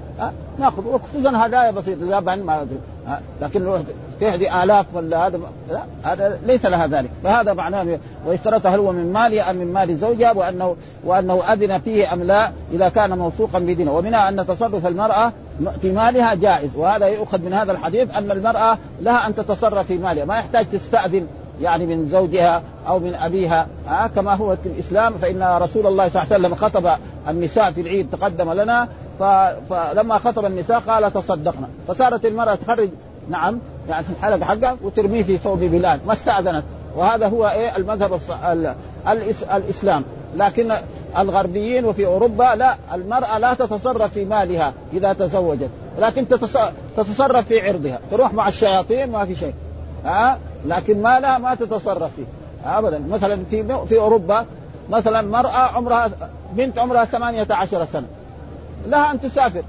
نأخذ 0.60 0.88
وخصوصا 0.88 1.46
هدايا 1.46 1.72
بسيطة 1.72 2.06
لا 2.06 2.20
ما 2.20 2.62
أدري 2.62 2.78
لكن 3.42 3.84
تهدي 4.22 4.64
آلاف 4.64 4.86
ولا 4.94 5.28
هذا 5.28 5.40
لا 5.70 5.82
هذا 6.04 6.40
ليس 6.46 6.66
لها 6.66 6.88
ذلك. 6.88 7.10
فهذا 7.24 7.54
معناه 7.54 8.00
واشترط 8.26 8.66
هل 8.66 8.80
هو 8.80 8.92
من 8.92 9.14
مالي 9.14 9.42
أم 9.42 9.56
من 9.56 9.74
مال 9.74 9.98
زوجها 9.98 10.32
وأنه 10.32 10.76
وأنه 11.04 11.54
أذن 11.54 11.80
فيه 11.80 12.14
أم 12.14 12.24
لا 12.24 12.52
إذا 12.72 12.90
كان 12.90 13.18
موثوقا 13.18 13.60
بدينه. 13.60 13.92
ومنها 13.92 14.30
أن 14.30 14.48
تصرف 14.48 14.88
المرأة 14.88 15.32
في 15.82 15.92
مالها 15.92 16.36
جائز 16.36 16.70
وهذا 16.76 17.08
يؤخذ 17.08 17.42
من 17.42 17.54
هذا 17.54 17.72
الحديث 17.72 18.16
أن 18.16 18.32
المرأة 18.32 18.78
لها 19.02 19.28
أن 19.28 19.36
تتصرف 19.36 19.88
في 19.88 19.98
مالها 19.98 20.26
ما 20.26 20.38
يحتاج 20.38 20.66
تستأذن. 20.72 21.28
يعني 21.62 21.86
من 21.86 22.08
زوجها 22.08 22.62
أو 22.88 23.00
من 23.00 23.16
أبيها. 23.16 23.68
آه 23.90 24.08
كما 24.08 24.34
هو 24.34 24.56
في 24.56 24.70
الإسلام 24.70 25.14
فإن 25.14 25.58
رسول 25.62 25.88
الله 25.88 26.10
صلى 26.10 26.22
الله 26.22 26.34
عليه 26.34 26.46
وسلم 26.46 26.56
خطب 26.56 26.90
النساء 27.30 27.72
في 27.72 27.82
العيد 27.82 28.08
تقدم 28.12 28.52
لنا 28.52 28.88
فلما 29.70 30.18
خطب 30.18 30.46
النساء 30.46 30.80
قال 30.80 31.14
تصدقنا. 31.14 31.68
فصارت 31.88 32.26
المرأة 32.26 32.56
تخرج 32.56 32.90
نعم 33.30 33.60
يعني 33.90 34.04
في 34.04 34.10
الحلقة 34.12 34.46
حقها 34.46 34.78
وترميه 34.82 35.24
في 35.24 35.38
ثوب 35.38 35.60
بلاد 35.60 36.00
ما 36.08 36.14
استأذنت. 36.14 36.64
وهذا 36.96 37.28
هو 37.28 37.48
إيه؟ 37.48 37.78
المذهب 37.78 38.20
الإسلام. 39.56 40.04
لكن 40.36 40.72
الغربيين 41.18 41.86
وفي 41.86 42.06
أوروبا 42.06 42.56
لا 42.56 42.76
المرأة 42.94 43.38
لا 43.38 43.54
تتصرف 43.54 44.14
في 44.14 44.26
مالها 44.26 44.74
إذا 44.94 45.14
تزوجت. 45.14 45.70
لكن 46.00 46.28
تتصرف 46.98 47.48
في 47.48 47.60
عرضها. 47.60 48.00
تروح 48.12 48.34
مع 48.34 48.48
الشياطين 48.48 49.12
ما 49.12 49.26
في 49.26 49.36
شيء. 49.36 49.54
ها؟ 50.06 50.40
لكن 50.66 51.02
ما 51.02 51.20
لا 51.20 51.38
ما 51.38 51.56
تتصرف 51.56 52.12
فيه. 52.16 52.26
ابدا. 52.66 53.04
مثلا 53.10 53.44
في 53.50 53.86
في 53.88 53.98
أوروبا 53.98 54.46
مثلا 54.90 55.22
مرأة 55.22 55.76
عمرها 55.76 56.12
بنت 56.54 56.80
عمرها 56.80 57.06
18 57.06 57.86
سنة. 57.86 58.08
لها 58.88 59.12
أن 59.12 59.22
تسافر. 59.22 59.64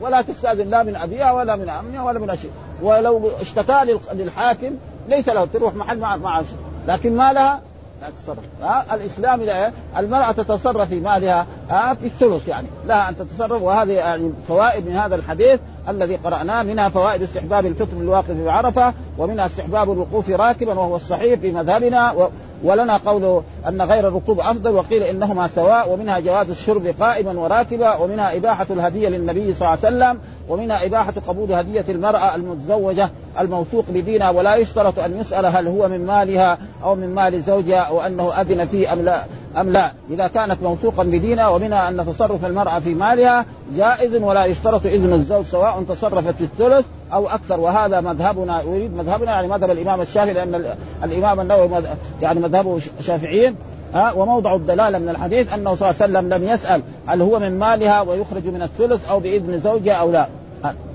ولا 0.00 0.22
تستأذن 0.22 0.68
لا 0.68 0.82
من 0.82 0.96
أبيها 0.96 1.32
ولا 1.32 1.56
من 1.56 1.68
امها 1.68 2.02
ولا 2.02 2.18
من 2.18 2.30
أشياء. 2.30 2.52
ولو 2.82 3.30
اشتكى 3.40 3.98
للحاكم 4.12 4.70
ليس 5.08 5.28
له. 5.28 5.44
تروح 5.44 5.74
محل 5.74 5.98
مع 5.98 6.16
مع 6.16 6.42
لكن 6.88 7.16
ما 7.16 7.32
لها 7.32 7.60
لا 8.02 8.08
تتصرف 8.10 8.44
ها؟ 8.62 8.94
الإسلام 8.94 9.42
لا 9.42 9.72
المرأة 9.98 10.32
تتصرف 10.32 10.88
في 10.88 11.00
مالها 11.00 11.46
ها؟ 11.70 11.94
في 11.94 12.06
الثلث 12.06 12.48
يعني. 12.48 12.66
لها 12.86 13.08
أن 13.08 13.16
تتصرف 13.16 13.62
وهذه 13.62 13.92
يعني 13.92 14.32
فوائد 14.48 14.86
من 14.86 14.96
هذا 14.96 15.14
الحديث 15.14 15.60
الذي 15.88 16.16
قرأناه 16.16 16.62
منها 16.62 16.88
فوائد 16.88 17.22
استحباب 17.22 17.66
الفطر 17.66 17.96
للواقف 17.96 18.30
بعرفه 18.30 18.94
ومنها 19.18 19.46
استحباب 19.46 19.92
الوقوف 19.92 20.30
راكبا 20.30 20.74
وهو 20.74 20.96
الصحيح 20.96 21.40
في 21.40 21.52
مذهبنا 21.52 22.28
ولنا 22.64 22.96
قول 22.96 23.42
أن 23.68 23.82
غير 23.82 24.08
الركوب 24.08 24.40
أفضل 24.40 24.70
وقيل 24.70 25.02
إنهما 25.02 25.48
سواء 25.48 25.92
ومنها 25.92 26.20
جواز 26.20 26.50
الشرب 26.50 26.86
قائما 27.00 27.32
وراكبا 27.32 27.96
ومنها 27.96 28.36
إباحة 28.36 28.66
الهدية 28.70 29.08
للنبي 29.08 29.54
صلى 29.54 29.68
الله 29.68 29.78
عليه 29.84 29.96
وسلم 29.96 30.20
ومنها 30.48 30.86
إباحة 30.86 31.14
قبول 31.28 31.52
هدية 31.52 31.84
المرأة 31.88 32.34
المتزوجة 32.34 33.10
الموثوق 33.40 33.84
بدينها 33.88 34.30
ولا 34.30 34.56
يشترط 34.56 34.98
أن 34.98 35.20
يسأل 35.20 35.46
هل 35.46 35.66
هو 35.66 35.88
من 35.88 36.06
مالها 36.06 36.58
أو 36.84 36.94
من 36.94 37.14
مال 37.14 37.42
زوجها 37.42 37.78
أو 37.78 38.00
أنه 38.00 38.40
أذن 38.40 38.66
فيه 38.66 38.92
أم 38.92 39.02
لا 39.02 39.24
أم 39.56 39.70
لا. 39.70 39.92
إذا 40.10 40.26
كانت 40.26 40.62
موثوقا 40.62 41.04
بدينها 41.04 41.48
ومنها 41.48 41.88
أن 41.88 42.06
تصرف 42.06 42.44
المرأة 42.44 42.78
في 42.78 42.94
مالها 42.94 43.44
جائز 43.76 44.14
ولا 44.14 44.44
يشترط 44.44 44.86
إذن 44.86 45.12
الزوج 45.12 45.44
سواء 45.44 45.84
تصرفت 45.88 46.34
في 46.34 46.44
الثلث 46.44 46.86
أو 47.12 47.28
أكثر. 47.28 47.60
وهذا 47.60 48.00
مذهبنا 48.00 48.62
يريد 48.62 48.96
مذهبنا 48.96 49.32
يعني 49.32 49.48
مذهب 49.48 49.70
الإمام 49.70 50.00
الشافعي 50.00 50.34
لأن 50.34 50.74
الإمام 51.04 51.40
النووي 51.40 51.82
يعني 52.22 52.40
مذهبه 52.40 52.80
شافعيين. 53.00 53.56
ها 53.94 54.12
وموضع 54.12 54.54
الدلالة 54.54 54.98
من 54.98 55.08
الحديث 55.08 55.52
أنه 55.52 55.74
صلى 55.74 55.90
الله 55.90 56.02
عليه 56.02 56.12
وسلم 56.12 56.34
لم 56.34 56.54
يسأل 56.54 56.82
هل 57.06 57.22
هو 57.22 57.38
من 57.38 57.58
مالها 57.58 58.00
ويخرج 58.00 58.46
من 58.46 58.62
الثلث 58.62 59.08
أو 59.08 59.20
بإذن 59.20 59.60
زوجها 59.60 59.94
أو 59.94 60.12
لا. 60.12 60.26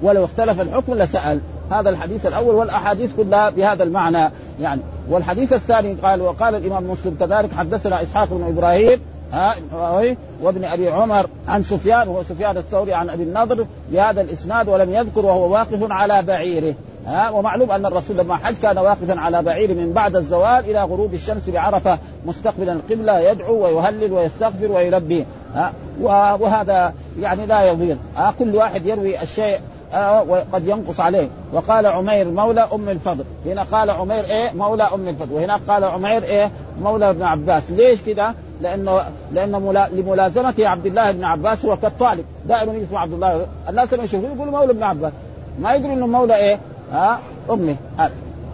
ولو 0.04 0.26
اختلف 0.26 0.62
الحكم 0.62 0.94
لسأل. 0.94 1.40
هذا 1.72 1.90
الحديث 1.90 2.26
الأول 2.26 2.56
والأحاديث 2.56 3.12
كلها 3.18 3.50
بهذا 3.50 3.84
المعنى. 3.84 4.32
يعني 4.62 4.82
والحديث 5.10 5.54
الثاني 5.54 5.94
قال 5.94 6.22
وقال 6.22 6.56
الإمام 6.56 6.84
مسلم 6.84 7.16
كذلك 7.20 7.54
حدثنا 7.54 8.02
إسحاق 8.02 8.28
بن 8.32 8.44
إبراهيم 8.44 9.00
ها 9.34 9.56
وابن 10.42 10.64
أبي 10.64 10.90
عمر 10.90 11.28
عن 11.48 11.64
سفيان 11.64 12.08
وهو 12.08 12.24
سفيان 12.24 12.58
الثوري 12.58 12.94
عن 12.94 13.10
أبي 13.10 13.24
النضر 13.24 13.66
بهذا 13.92 14.22
الإسناد 14.22 14.70
ولم 14.70 14.94
يذكر 14.94 15.26
وهو 15.26 15.54
واقف 15.54 15.92
على 15.92 16.22
بعيره. 16.22 16.76
ها 17.08 17.30
ومعلوم 17.30 17.72
أن 17.72 17.86
الرسول 17.86 18.18
لما 18.18 18.36
حج 18.36 18.56
كان 18.62 18.78
واقفا 18.78 19.20
على 19.20 19.42
بعير 19.42 19.74
من 19.74 19.94
بعد 19.94 20.16
الزوال 20.16 20.60
إلى 20.70 20.84
غروب 20.84 21.14
الشمس 21.14 21.50
بعرفة 21.50 22.00
مستقبلا 22.26 22.74
القبلة 22.74 23.20
يدعو 23.20 23.64
ويهلل 23.64 24.12
ويستغفر 24.12 24.72
ويلبي 24.72 25.26
ها 25.56 25.74
وهذا 26.02 26.94
يعني 27.20 27.46
لا 27.46 27.64
يضير 27.64 27.98
ها 28.16 28.34
كل 28.40 28.56
واحد 28.56 28.86
يروي 28.86 29.22
الشيء 29.22 29.60
وقد 30.28 30.68
ينقص 30.68 31.00
عليه. 31.00 31.30
وقال 31.54 31.86
عمير 31.86 32.32
مولى 32.32 32.68
أم 32.74 32.90
الفضل 32.90 33.24
هنا 33.46 33.64
قال 33.64 33.90
عمير 33.90 34.24
إيه؟ 34.24 34.52
مولى 34.52 34.84
أم 34.84 35.08
الفضل 35.08 35.34
وهنا 35.34 35.60
قال 35.68 35.84
عمير 35.84 36.24
إيه؟ 36.24 36.52
مولى 36.82 37.10
ابن 37.10 37.24
عباس. 37.24 37.64
ليش 37.70 38.02
كده؟ 38.02 38.34
لأنه 38.62 39.00
لأنه 39.32 39.60
ملا... 39.60 39.90
لملازمة 39.92 40.54
عبد 40.60 40.86
الله 40.86 41.12
بن 41.12 41.24
عباس 41.24 41.66
هو 41.66 41.78
كالطالب 41.78 42.26
دائما 42.46 42.74
يسمع 42.74 43.00
عبد 43.00 43.14
الله 43.14 43.48
الناس 43.70 43.94
لما 43.94 44.04
يشوفوه 44.04 44.30
يقولوا 44.36 44.60
مولى 44.60 44.72
ابن 44.72 44.84
عباس. 44.84 45.14
ما 45.60 45.74
يدري 45.74 45.94
إنه 45.94 46.08
مولى 46.08 46.36
إيه؟ 46.36 46.60
ها؟ 46.94 47.20
امه 47.50 47.76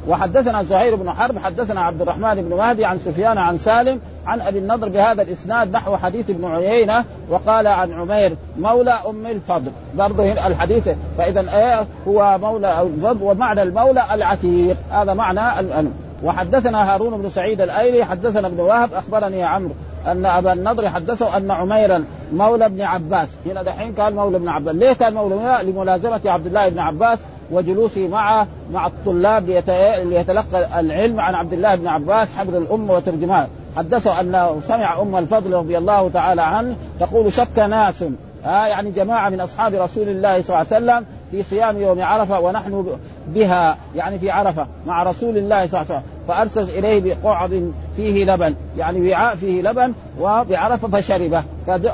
وحدثنا 0.08 0.64
زهير 0.64 0.96
بن 0.96 1.12
حرب 1.12 1.40
حدثنا 1.40 1.82
عبد 1.82 2.02
الرحمن 2.02 2.36
بن 2.36 2.58
مهدي 2.58 2.86
عن 2.86 3.00
سفيان 3.00 3.38
عن 3.38 3.58
سالم 3.58 4.00
عن 4.26 4.42
أبي 4.42 4.60
النضر 4.60 4.90
بهذا 4.90 5.22
الإسناد 5.22 5.72
نحو 5.72 5.98
حديث 5.98 6.30
ابن 6.30 6.46
عيينة 6.46 7.06
وقال 7.30 7.68
عن 7.68 7.94
عمير 7.94 8.36
مولى 8.60 8.94
أم 9.10 9.26
الفضل. 9.26 9.72
برضه 9.96 10.32
الحديث. 10.32 10.90
فإذا 11.18 11.40
إيه 11.40 11.88
هو 12.08 12.38
مولى 12.42 12.82
الفضل 12.82 13.24
ومعنى 13.24 13.64
المولى 13.64 14.04
العتيق. 14.14 14.78
هذا 14.92 15.14
معنى 15.14 15.60
الأنم. 15.60 15.94
وحدثنا 16.24 16.94
هارون 16.94 17.22
بن 17.22 17.30
سعيد 17.30 17.62
الأيلي 17.62 18.06
حدثنا 18.06 18.48
ابن 18.48 18.60
وهب 18.60 18.94
أخبرني 18.94 19.44
عمرو 19.44 19.74
أن 20.08 20.26
أبا 20.26 20.54
النضر 20.54 20.90
حدثه 20.90 21.38
أن 21.38 21.52
عميرا 21.52 22.04
مولى 22.34 22.66
ابن 22.66 22.82
عباس. 22.82 23.28
هنا 23.46 23.64
دحين 23.64 23.96
قال 23.96 24.16
مولى 24.16 24.38
ابن 24.38 24.48
عباس. 24.50 24.76
ليه 24.76 24.94
كان 24.94 25.14
مولى؟ 25.14 25.58
لملازمة 25.64 26.22
عبد 26.26 26.46
الله 26.46 26.70
بن 26.70 26.80
عباس. 26.80 27.20
وجلوسه 27.52 28.08
مع 28.08 28.48
مع 28.74 28.88
الطلاب 28.88 29.50
ليتلقى 30.04 30.80
العلم 30.80 31.20
عن 31.20 31.36
عبد 31.36 31.54
الله 31.54 31.76
بن 31.76 31.88
عباس 31.88 32.28
حبر 32.38 32.58
الأمة 32.58 32.94
وترجمان. 32.94 33.48
حدثه 33.78 34.20
انه 34.20 34.62
سمع 34.68 35.02
أم 35.02 35.16
الفضل 35.16 35.54
رضي 35.54 35.78
الله 35.78 36.10
تعالى 36.10 36.42
عنه 36.42 36.76
تقول 37.00 37.34
شك 37.34 37.60
ناس. 37.60 38.04
آه 38.46 38.66
يعني 38.66 38.92
جماعة 38.92 39.30
من 39.30 39.42
أصحاب 39.42 39.74
رسول 39.74 40.10
الله 40.10 40.42
صلى 40.42 40.48
الله 40.48 40.58
عليه 40.58 40.68
وسلم 40.68 41.06
في 41.32 41.44
صيام 41.44 41.78
يوم 41.78 42.02
عرفة 42.02 42.40
ونحن 42.40 42.98
بها 43.28 43.78
يعني 43.96 44.20
في 44.20 44.32
عرفة 44.32 44.68
مع 44.88 45.04
رسول 45.04 45.38
الله 45.38 45.68
صلى 45.68 45.82
الله 45.82 45.94
عليه 45.94 46.00
وسلم. 46.00 46.04
فأرسل 46.28 46.78
إليه 46.78 47.16
بقعد 47.24 47.72
فيه 47.96 48.26
لبن 48.26 48.56
يعني 48.78 49.12
وعاء 49.12 49.36
فيه 49.36 49.62
لبن 49.62 49.94
وبعرفة 50.20 50.88
فشربه. 50.88 51.44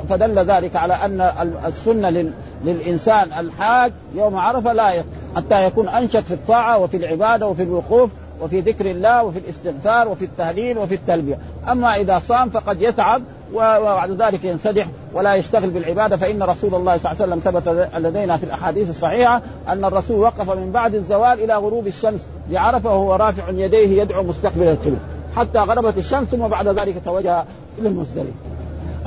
فدل 0.09 0.51
ذلك 0.51 0.75
على 0.75 0.93
أن 0.93 1.21
السنة 1.65 2.31
للإنسان 2.65 3.33
الحاج 3.39 3.91
يوم 4.15 4.37
عرفة 4.37 4.73
لا 4.73 5.03
حتى 5.35 5.63
يكون 5.63 5.89
أنشط 5.89 6.23
في 6.23 6.33
الطاعة 6.33 6.77
وفي 6.77 6.97
العبادة 6.97 7.47
وفي 7.47 7.63
الوقوف 7.63 8.09
وفي 8.41 8.59
ذكر 8.59 8.91
الله 8.91 9.23
وفي 9.23 9.39
الاستغفار 9.39 10.07
وفي 10.07 10.25
التهليل 10.25 10.77
وفي 10.77 10.95
التلبية، 10.95 11.37
أما 11.71 11.95
إذا 11.95 12.19
صام 12.19 12.49
فقد 12.49 12.81
يتعب 12.81 13.21
وبعد 13.53 14.21
ذلك 14.21 14.43
ينسدح 14.43 14.87
ولا 15.13 15.35
يشتغل 15.35 15.69
بالعبادة 15.69 16.17
فإن 16.17 16.43
رسول 16.43 16.75
الله 16.75 16.97
صلى 16.97 17.11
الله 17.11 17.21
عليه 17.21 17.33
وسلم 17.33 17.39
ثبت 17.39 17.89
لدينا 17.97 18.37
في 18.37 18.43
الأحاديث 18.43 18.89
الصحيحة 18.89 19.41
أن 19.67 19.85
الرسول 19.85 20.19
وقف 20.19 20.57
من 20.57 20.71
بعد 20.71 20.95
الزوال 20.95 21.43
إلى 21.43 21.55
غروب 21.55 21.87
الشمس 21.87 22.19
بعرفه 22.51 22.89
وهو 22.89 23.15
رافع 23.15 23.49
يديه 23.49 24.01
يدعو 24.01 24.23
مستقبل 24.23 24.67
القبلة 24.67 24.97
حتى 25.35 25.59
غربت 25.59 25.97
الشمس 25.97 26.27
ثم 26.27 26.47
بعد 26.47 26.67
ذلك 26.67 26.95
توجه 27.05 27.43
إلى 27.79 27.89
المزدلفة. 27.89 28.31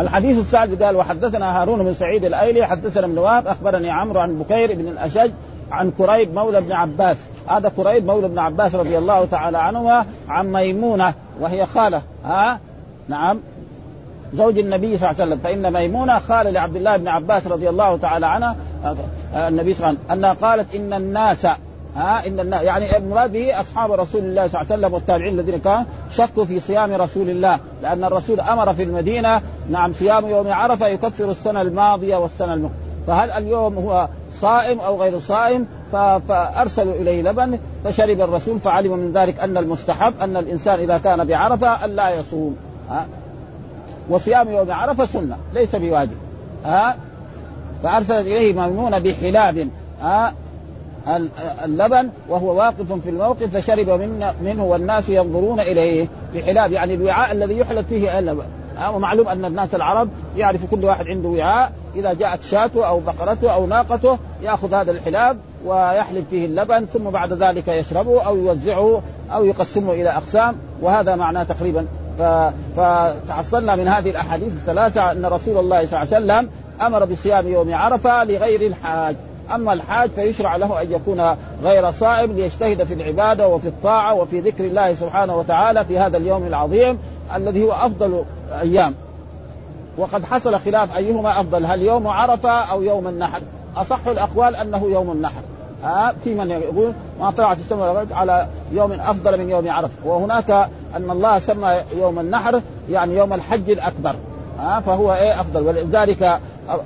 الحديث 0.00 0.38
الثالث 0.38 0.82
قال 0.82 0.96
وحدثنا 0.96 1.62
هارون 1.62 1.84
بن 1.84 1.94
سعيد 1.94 2.24
الأيلي 2.24 2.66
حدثنا 2.66 3.06
ابن 3.06 3.18
وهب 3.18 3.46
أخبرني 3.46 3.90
عمرو 3.90 4.20
عن 4.20 4.38
بكير 4.38 4.74
بن 4.74 4.88
الأشج 4.88 5.30
عن 5.72 5.90
كريب 5.90 6.34
مولى 6.34 6.58
ابن 6.58 6.72
عباس. 6.72 7.16
هذا 7.46 7.68
كريب 7.68 8.06
مولى 8.06 8.26
ابن 8.26 8.38
عباس 8.38 8.74
رضي 8.74 8.98
الله 8.98 9.24
تعالى 9.24 9.58
عنهما 9.58 10.06
عن 10.28 10.52
ميمونة 10.52 11.14
وهي 11.40 11.66
خالة. 11.66 12.02
ها؟ 12.24 12.58
نعم. 13.08 13.40
زوج 14.34 14.58
النبي 14.58 14.98
صلى 14.98 15.10
الله 15.10 15.20
عليه 15.20 15.32
وسلم. 15.32 15.38
فإن 15.44 15.72
ميمونة 15.72 16.18
خاله 16.18 16.50
لعبد 16.50 16.76
الله 16.76 16.96
بن 16.96 17.08
عباس 17.08 17.46
رضي 17.46 17.68
الله 17.68 17.96
تعالى 17.96 18.26
عنها 18.26 18.56
النبي 19.34 19.74
صلى 19.74 19.88
الله 19.88 19.98
عليه 19.98 19.98
وسلم 19.98 20.12
أنها 20.12 20.32
قالت 20.32 20.74
إن 20.74 20.92
الناس 20.92 21.46
ها؟ 21.96 22.26
إن 22.26 22.40
الناس 22.40 22.62
يعني 22.62 22.96
المراد 22.96 23.32
به 23.32 23.60
أصحاب 23.60 23.92
رسول 23.92 24.20
الله 24.20 24.46
صلى 24.46 24.60
الله 24.60 24.72
عليه 24.72 24.82
وسلم 24.82 24.94
والتابعين 24.94 25.38
الذين 25.38 25.58
كانوا 25.58 25.84
شكوا 26.10 26.44
في 26.44 26.60
صيام 26.60 26.92
رسول 26.92 27.30
الله. 27.30 27.60
لأن 27.82 28.04
الرسول 28.04 28.40
أمر 28.40 28.74
في 28.74 28.82
المدينة 28.82 29.40
نعم 29.70 29.92
صيام 29.92 30.26
يوم 30.26 30.48
عرفة 30.48 30.86
يكفر 30.86 31.30
السنة 31.30 31.60
الماضية 31.60 32.16
والسنة 32.16 32.54
المقبله 32.54 32.78
فهل 33.06 33.30
اليوم 33.30 33.74
هو 33.74 34.08
صائم 34.40 34.80
أو 34.80 35.02
غير 35.02 35.20
صائم 35.20 35.66
فأرسلوا 36.28 36.94
إليه 36.94 37.22
لبن 37.22 37.58
فشرب 37.84 38.20
الرسول 38.20 38.58
فعلم 38.58 38.92
من 38.92 39.12
ذلك 39.12 39.40
أن 39.40 39.56
المستحب 39.56 40.12
أن 40.20 40.36
الإنسان 40.36 40.80
إذا 40.80 40.98
كان 40.98 41.24
بعرفة 41.24 41.84
أن 41.84 41.90
لا 41.90 42.20
يصوم. 42.20 42.56
ها؟ 42.90 43.06
وصيام 44.08 44.48
يوم 44.48 44.72
عرفة 44.72 45.06
سنة 45.06 45.36
ليس 45.54 45.76
بواجب. 45.76 46.16
ها؟ 46.64 46.96
فارسل 47.82 48.14
إليه 48.14 48.52
ميمونه 48.52 48.98
بحلاب 48.98 49.68
ها؟ 50.02 50.32
اللبن 51.64 52.08
وهو 52.28 52.58
واقف 52.58 52.92
في 52.92 53.10
الموقف 53.10 53.56
فشرب 53.56 53.90
من 53.90 54.26
منه 54.42 54.64
والناس 54.64 55.08
ينظرون 55.08 55.60
إليه 55.60 56.08
بحلاب 56.34 56.72
يعني 56.72 56.94
الوعاء 56.94 57.32
الذي 57.32 57.58
يحلب 57.58 57.86
فيه 57.88 58.18
اللبن. 58.18 58.44
ومعلوم 58.94 59.28
أن 59.28 59.44
الناس 59.44 59.74
العرب 59.74 60.08
يعرف 60.36 60.64
كل 60.70 60.84
واحد 60.84 61.06
عنده 61.06 61.28
وعاء 61.28 61.72
إذا 61.96 62.12
جاءت 62.12 62.42
شاته 62.42 62.88
أو 62.88 63.00
بقرته 63.00 63.54
أو 63.54 63.66
ناقته 63.66 64.18
يأخذ 64.42 64.74
هذا 64.74 64.90
الحلاب 64.90 65.38
ويحلب 65.64 66.24
فيه 66.30 66.46
اللبن 66.46 66.86
ثم 66.86 67.10
بعد 67.10 67.32
ذلك 67.32 67.68
يشربه 67.68 68.26
أو 68.26 68.36
يوزعه 68.36 69.02
أو 69.32 69.44
يقسمه 69.44 69.92
إلى 69.92 70.08
أقسام 70.08 70.56
وهذا 70.80 71.16
معناه 71.16 71.42
تقريبا. 71.42 71.86
فتحصلنا 72.76 73.76
من 73.76 73.88
هذه 73.88 74.10
الأحاديث 74.10 74.48
الثلاثة 74.48 75.12
أن 75.12 75.26
رسول 75.26 75.58
الله 75.58 75.86
صلى 75.86 76.02
الله 76.02 76.14
عليه 76.14 76.44
وسلم 76.44 76.50
أمر 76.80 77.04
بصيام 77.04 77.48
يوم 77.48 77.74
عرفة 77.74 78.24
لغير 78.24 78.66
الحاج. 78.66 79.16
أما 79.54 79.72
الحاج 79.72 80.10
فيشرع 80.10 80.56
له 80.56 80.82
أن 80.82 80.92
يكون 80.92 81.36
غير 81.62 81.92
صائم 81.92 82.32
ليجتهد 82.32 82.84
في 82.84 82.94
العبادة 82.94 83.48
وفي 83.48 83.68
الطاعة 83.68 84.14
وفي 84.14 84.40
ذكر 84.40 84.64
الله 84.64 84.94
سبحانه 84.94 85.36
وتعالى 85.36 85.84
في 85.84 85.98
هذا 85.98 86.16
اليوم 86.16 86.46
العظيم. 86.46 86.98
الذي 87.36 87.64
هو 87.64 87.72
أفضل 87.72 88.24
أيام. 88.60 88.94
وقد 89.98 90.24
حصل 90.24 90.60
خلاف 90.60 90.96
أيهما 90.96 91.40
أفضل 91.40 91.66
هل 91.66 91.82
يوم 91.82 92.08
عرفة 92.08 92.50
أو 92.50 92.82
يوم 92.82 93.08
النحر؟ 93.08 93.40
أصح 93.76 94.06
الأقوال 94.06 94.56
أنه 94.56 94.84
يوم 94.84 95.10
النحر. 95.10 95.40
ها 95.84 96.14
في 96.24 96.34
من 96.34 96.50
يقول 96.50 96.92
ما 97.20 97.30
طلعت 97.30 97.58
السماء 97.58 98.06
على 98.12 98.46
يوم 98.72 98.92
أفضل 98.92 99.38
من 99.38 99.50
يوم 99.50 99.70
عرفة. 99.70 99.94
وهناك 100.04 100.50
أن 100.96 101.10
الله 101.10 101.38
سمى 101.38 101.80
يوم 101.96 102.18
النحر 102.18 102.62
يعني 102.90 103.16
يوم 103.16 103.32
الحج 103.32 103.70
الأكبر. 103.70 104.14
ها 104.58 104.80
فهو 104.80 105.14
إيه 105.14 105.40
أفضل. 105.40 105.62
ولذلك 105.62 106.40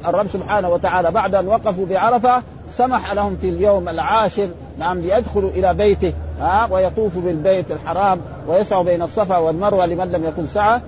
الرب 0.09 0.27
سبحانه 0.27 0.69
وتعالى 0.69 1.11
بعد 1.11 1.35
أن 1.35 1.47
وقفوا 1.47 1.87
بعرفة 1.87 2.43
سمح 2.77 3.13
لهم 3.13 3.37
في 3.41 3.49
اليوم 3.49 3.89
العاشر 3.89 4.49
نعم 4.79 4.99
ليدخلوا 4.99 5.51
إلى 5.51 5.75
بيته 5.75 6.13
ها 6.41 6.69
ويطوفوا 6.71 7.23
بالبيت 7.23 7.71
الحرام 7.71 8.21
ويسعوا 8.49 8.83
بين 8.83 9.03
الصفا 9.03 9.37
والمروة 9.37 9.87
لمن 9.87 10.13
لم 10.13 10.25
يكن 10.25 10.47
سعى 10.47 10.81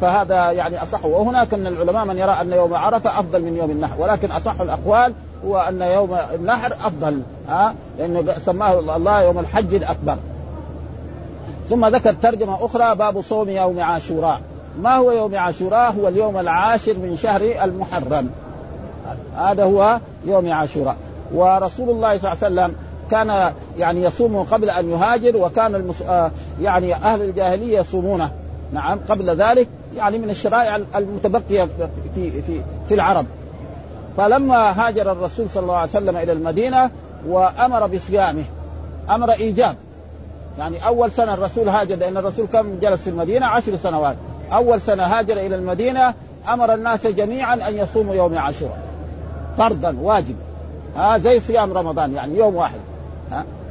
فهذا 0.00 0.50
يعني 0.50 0.82
أصح. 0.82 1.04
وهناك 1.04 1.54
من 1.54 1.66
العلماء 1.66 2.04
من 2.04 2.18
يرى 2.18 2.30
أن 2.40 2.52
يوم 2.52 2.74
عرفة 2.74 3.20
أفضل 3.20 3.42
من 3.42 3.56
يوم 3.56 3.70
النحر 3.70 3.94
ولكن 3.98 4.30
أصح 4.30 4.60
الأقوال 4.60 5.12
هو 5.46 5.58
أن 5.58 5.82
يوم 5.82 6.16
النحر 6.34 6.72
أفضل 6.72 7.22
ها 7.48 7.74
لأنه 7.98 8.34
سماه 8.44 8.96
الله 8.96 9.22
يوم 9.22 9.38
الحج 9.38 9.74
الأكبر. 9.74 10.16
ثم 11.70 11.86
ذكر 11.86 12.12
ترجمة 12.12 12.66
أخرى 12.66 12.94
باب 12.94 13.22
صوم 13.22 13.48
يوم 13.48 13.80
عاشوراء. 13.80 14.40
ما 14.80 14.96
هو 14.96 15.12
يوم 15.12 15.36
عاشوراء؟ 15.36 15.92
هو 15.92 16.08
اليوم 16.08 16.36
العاشر 16.38 16.94
من 16.94 17.16
شهر 17.16 17.42
المحرم. 17.64 18.30
هذا 19.36 19.64
هو 19.64 20.00
يوم 20.24 20.52
عاشوراء. 20.52 20.96
ورسول 21.34 21.90
الله 21.90 22.18
صلى 22.18 22.32
الله 22.32 22.44
عليه 22.44 22.54
وسلم 22.54 22.74
كان 23.10 23.52
يعني 23.78 24.02
يصوم 24.02 24.42
قبل 24.42 24.70
أن 24.70 24.90
يهاجر 24.90 25.36
وكان 25.36 25.74
المس... 25.74 26.02
آه 26.02 26.30
يعني 26.60 26.94
أهل 26.94 27.22
الجاهلية 27.22 27.78
يصومونه. 27.80 28.30
نعم 28.72 28.98
قبل 29.08 29.36
ذلك 29.36 29.68
يعني 29.96 30.18
من 30.18 30.30
الشرائع 30.30 30.76
المتبقية 30.96 31.68
في 32.14 32.42
في 32.42 32.60
في 32.88 32.94
العرب. 32.94 33.26
فلما 34.16 34.56
هاجر 34.56 35.12
الرسول 35.12 35.46
صلى 35.54 35.62
الله 35.62 35.76
عليه 35.76 35.90
وسلم 35.90 36.16
إلى 36.16 36.32
المدينة 36.32 36.90
وأمر 37.28 37.86
بصيامه 37.86 38.44
أمر 39.10 39.32
إيجاب. 39.32 39.76
يعني 40.58 40.86
أول 40.86 41.12
سنة 41.12 41.34
الرسول 41.34 41.68
هاجر 41.68 41.96
لأن 41.96 42.16
الرسول 42.16 42.46
كم 42.52 42.78
جلس 42.78 43.00
في 43.00 43.10
المدينة 43.10 43.46
عشر 43.46 43.76
سنوات. 43.76 44.16
أول 44.52 44.80
سنة 44.80 45.02
هاجر 45.02 45.36
إلى 45.36 45.56
المدينة 45.56 46.14
أمر 46.48 46.74
الناس 46.74 47.06
جميعا 47.06 47.54
أن 47.54 47.78
يصوموا 47.78 48.14
يوم 48.14 48.38
عاشوراء. 48.38 48.78
فرضا 49.58 49.96
واجب. 50.02 50.36
ها 50.96 51.18
زي 51.18 51.40
صيام 51.40 51.72
رمضان 51.72 52.14
يعني 52.14 52.38
يوم 52.38 52.56
واحد. 52.56 52.80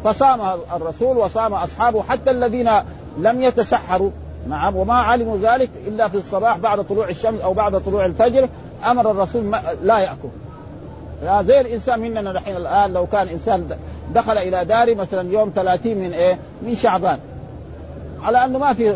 فصام 0.04 0.42
الرسول 0.76 1.18
وصام 1.18 1.54
أصحابه 1.54 2.04
حتى 2.04 2.32
الذين 2.32 2.70
لم 3.18 3.42
يتسحروا. 3.42 4.12
نعم 4.50 4.76
وما 4.76 4.94
علموا 4.94 5.38
ذلك 5.38 5.70
إلا 5.88 6.08
في 6.08 6.18
الصباح 6.18 6.58
بعد 6.58 6.84
طلوع 6.84 7.10
الشمس 7.10 7.42
أو 7.42 7.54
بعد 7.54 7.84
طلوع 7.84 8.06
الفجر. 8.06 8.50
أمر 8.86 9.12
الرسول 9.12 9.52
لا 9.84 10.00
يأكل. 10.00 10.30
زي 11.48 11.62
الإنسان 11.62 12.00
مننا 12.00 12.32
الحين 12.32 12.56
الآن 12.56 12.94
لو 12.94 13.06
كان 13.06 13.28
إنسان 13.28 13.78
دخل 14.14 14.38
إلى 14.38 14.66
داري 14.66 14.96
مثلا 14.96 15.32
يوم 15.32 15.52
30 15.56 15.98
من 15.98 16.14
إيه؟ 16.14 16.40
من 16.62 16.76
شعبان. 16.76 17.20
على 18.24 18.46
أنه 18.46 18.60
ما 18.60 18.74
في 18.74 18.96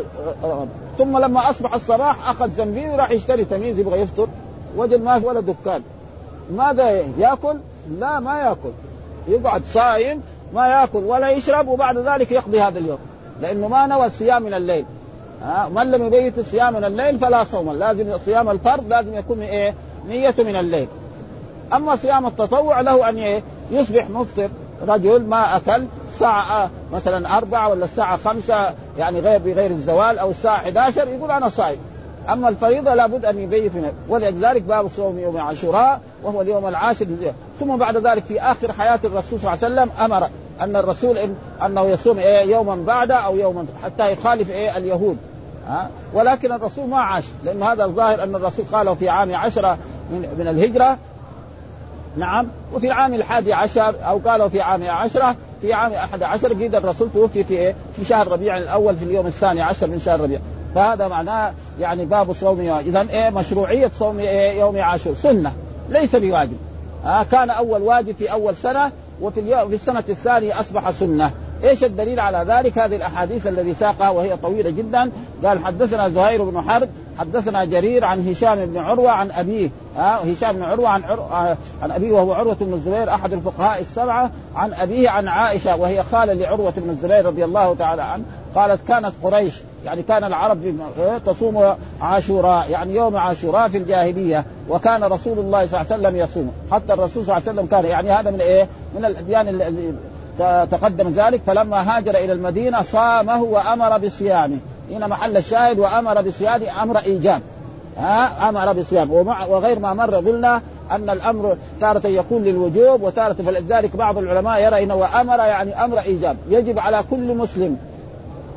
ثم 0.97 1.17
لما 1.17 1.49
أصبح 1.49 1.73
الصباح 1.73 2.29
أخذ 2.29 2.51
زنبيل 2.51 2.89
وراح 2.89 3.11
يشتري 3.11 3.45
تميز 3.45 3.79
يبغى 3.79 4.01
يفطر. 4.01 4.27
وجد 4.77 5.03
ما 5.03 5.19
في 5.19 5.25
ولا 5.25 5.39
دكان. 5.39 5.81
ماذا 6.55 6.89
يأكل؟ 7.17 7.57
لا 7.99 8.19
ما 8.19 8.39
يأكل. 8.39 8.71
يقعد 9.27 9.65
صائم 9.65 10.21
ما 10.53 10.67
ياكل 10.67 10.99
ولا 10.99 11.29
يشرب 11.29 11.67
وبعد 11.67 11.97
ذلك 11.97 12.31
يقضي 12.31 12.61
هذا 12.61 12.79
اليوم. 12.79 12.99
لأنه 13.41 13.67
ما 13.67 13.87
نوى 13.87 14.05
الصيام 14.05 14.43
من 14.43 14.53
الليل. 14.53 14.85
ها؟ 15.43 15.69
من 15.75 15.91
لم 15.91 16.05
يبيت 16.05 16.37
الصيام 16.37 16.73
من 16.73 16.83
الليل 16.83 17.19
فلا 17.19 17.43
صوم. 17.43 17.71
لازم 17.71 18.17
صيام 18.17 18.49
الفرض 18.49 18.87
لازم 18.87 19.13
يكون 19.15 19.41
إيه؟ 19.41 19.73
نيته 20.07 20.43
من 20.43 20.55
الليل. 20.55 20.87
أما 21.73 21.95
صيام 21.95 22.25
التطوع 22.25 22.81
له 22.81 23.09
أن 23.09 23.41
يصبح 23.71 24.09
مفطر. 24.09 24.49
رجل 24.87 25.25
ما 25.25 25.57
أكل 25.57 25.85
الساعة 26.09 26.69
مثلا 26.93 27.37
أربعة 27.37 27.69
ولا 27.69 27.85
الساعة 27.85 28.17
خمسة 28.17 28.73
يعني 28.97 29.19
غير 29.19 29.39
بغير 29.39 29.71
الزوال 29.71 30.19
أو 30.19 30.31
الساعة 30.31 30.55
11 30.55 31.07
يقول 31.07 31.31
أنا 31.31 31.49
صائم 31.49 31.79
أما 32.29 32.49
الفريضة 32.49 32.93
لابد 32.93 33.25
أن 33.25 33.39
يبيت 33.39 33.71
ولذلك 34.09 34.61
باب 34.61 34.87
صوم 34.95 35.19
يوم 35.19 35.37
عاشوراء 35.37 36.01
وهو 36.23 36.41
اليوم 36.41 36.67
العاشر 36.67 37.05
ثم 37.59 37.77
بعد 37.77 37.97
ذلك 37.97 38.23
في 38.23 38.41
آخر 38.41 38.73
حياة 38.73 38.99
الرسول 39.03 39.39
صلى 39.39 39.53
الله 39.53 39.65
عليه 39.65 39.75
وسلم 39.75 40.05
أمر 40.05 40.29
أن 40.61 40.75
الرسول 40.75 41.17
إن 41.17 41.35
أنه 41.65 41.85
يصوم 41.85 42.17
إيه 42.17 42.51
يوما 42.51 42.75
بعد 42.75 43.11
أو 43.11 43.35
يوما 43.35 43.65
حتى 43.83 44.11
يخالف 44.11 44.49
إيه 44.49 44.77
اليهود. 44.77 45.17
ها؟ 45.67 45.89
ولكن 46.13 46.51
الرسول 46.51 46.89
ما 46.89 46.97
عاش 46.97 47.23
لأن 47.45 47.63
هذا 47.63 47.85
الظاهر 47.85 48.23
أن 48.23 48.35
الرسول 48.35 48.65
قاله 48.71 48.93
في 48.93 49.09
عام 49.09 49.35
عشرة 49.35 49.77
من, 50.11 50.35
من 50.39 50.47
الهجرة. 50.47 50.97
نعم. 52.17 52.47
وفي 52.73 52.87
العام 52.87 53.13
الحادي 53.13 53.53
عشر 53.53 53.95
أو 54.07 54.17
قالوا 54.17 54.47
في 54.47 54.61
عام 54.61 54.89
عشرة 54.89 55.35
في 55.61 55.73
عام 55.73 55.93
أحد 55.93 56.23
عشر 56.23 56.53
قيد 56.53 56.75
الرسول 56.75 57.09
توفي 57.13 57.43
في 57.43 57.53
إيه؟ 57.53 57.75
في 57.95 58.05
شهر 58.05 58.27
ربيع 58.27 58.57
الأول 58.57 58.95
في 58.97 59.05
اليوم 59.05 59.27
الثاني 59.27 59.61
عشر 59.61 59.87
من 59.87 59.99
شهر 59.99 60.21
ربيع. 60.21 60.39
فهذا 60.75 61.07
معناه 61.07 61.53
يعني 61.79 62.05
باب 62.05 62.33
صوم 62.33 62.59
إذا 62.59 63.01
إيه 63.09 63.29
مشروعية 63.29 63.91
صوم 63.99 64.19
إيه 64.19 64.59
يوم 64.59 64.77
عاشور. 64.77 65.13
سنة 65.13 65.53
ليس 65.89 66.15
بواجب. 66.15 66.57
آه 67.05 67.23
كان 67.23 67.49
أول 67.49 67.81
واجب 67.81 68.15
في 68.15 68.31
أول 68.31 68.55
سنة 68.55 68.91
وفي 69.21 69.41
في 69.41 69.75
السنة 69.75 70.03
الثانية 70.09 70.59
أصبح 70.59 70.91
سنة. 70.91 71.31
إيش 71.63 71.83
الدليل 71.83 72.19
على 72.19 72.45
ذلك؟ 72.53 72.77
هذه 72.77 72.95
الأحاديث 72.95 73.47
الذي 73.47 73.73
ساقها 73.73 74.09
وهي 74.09 74.37
طويلة 74.37 74.69
جدا. 74.69 75.11
قال 75.43 75.65
حدثنا 75.65 76.09
زهير 76.09 76.43
بن 76.43 76.61
حرب 76.61 76.89
حدثنا 77.19 77.65
جرير 77.65 78.05
عن 78.05 78.27
هشام 78.27 78.65
بن 78.65 78.77
عروة 78.77 79.11
عن 79.11 79.31
أبيه. 79.31 79.69
ها 79.97 80.15
آه 80.15 80.31
هشام 80.31 80.55
بن 80.55 80.63
عروة 80.63 80.89
عن 80.89 81.03
عر... 81.03 81.55
عن 81.81 81.91
أبيه 81.91 82.11
وهو 82.11 82.33
عروة 82.33 82.57
بن 82.61 82.73
الزبير 82.73 83.13
أحد 83.13 83.33
الفقهاء 83.33 83.81
السبعة 83.81 84.31
عن 84.55 84.73
أبيه 84.73 85.09
عن 85.09 85.27
عائشة 85.27 85.75
وهي 85.75 86.03
خالة 86.03 86.33
لعروة 86.33 86.73
بن 86.77 86.89
الزبير 86.89 87.25
رضي 87.25 87.45
الله 87.45 87.75
تعالى 87.75 88.01
عنه. 88.01 88.23
قالت 88.55 88.79
كانت 88.87 89.11
قريش 89.23 89.61
يعني 89.85 90.03
كان 90.03 90.23
العرب 90.23 90.59
تصوم 91.25 91.75
عاشوراء 92.01 92.69
يعني 92.69 92.95
يوم 92.95 93.17
عاشوراء 93.17 93.69
في 93.69 93.77
الجاهلية 93.77 94.45
وكان 94.69 95.03
رسول 95.03 95.39
الله 95.39 95.67
صلى 95.67 95.81
الله 95.81 95.93
عليه 95.93 96.01
وسلم 96.03 96.15
يصوم. 96.15 96.51
حتى 96.71 96.93
الرسول 96.93 97.25
صلى 97.25 97.37
الله 97.37 97.49
عليه 97.49 97.59
وسلم 97.59 97.65
كان 97.65 97.85
يعني 97.85 98.11
هذا 98.11 98.31
من 98.31 98.41
إيه؟ 98.41 98.67
من 98.95 99.05
الأديان 99.05 99.47
اللي 99.47 99.93
تقدم 100.65 101.09
ذلك 101.09 101.41
فلما 101.47 101.97
هاجر 101.97 102.15
إلى 102.15 102.33
المدينة 102.33 102.81
صامه 102.81 103.41
وأمر 103.43 103.97
بصيامه. 103.97 104.57
هنا 104.91 105.07
محل 105.07 105.37
الشاهد 105.37 105.79
وأمر 105.79 106.21
بصيامه 106.21 106.83
أمر 106.83 106.97
إيجاب. 106.97 107.41
ها؟ 107.97 108.49
أمر 108.49 108.73
بصيام. 108.73 109.11
وغير 109.49 109.79
ما 109.79 109.93
مر 109.93 110.15
قلنا 110.15 110.61
أن 110.91 111.09
الأمر 111.09 111.57
تارة 111.81 112.07
يكون 112.07 112.43
للوجوب 112.43 113.01
وتارة 113.01 113.33
فلذلك 113.33 113.95
بعض 113.95 114.17
العلماء 114.17 114.63
يرى 114.63 114.83
إنه 114.83 115.21
أمر 115.21 115.37
يعني 115.37 115.83
أمر 115.83 115.99
إيجاب. 115.99 116.37
يجب 116.49 116.79
على 116.79 117.03
كل 117.09 117.35
مسلم 117.35 117.77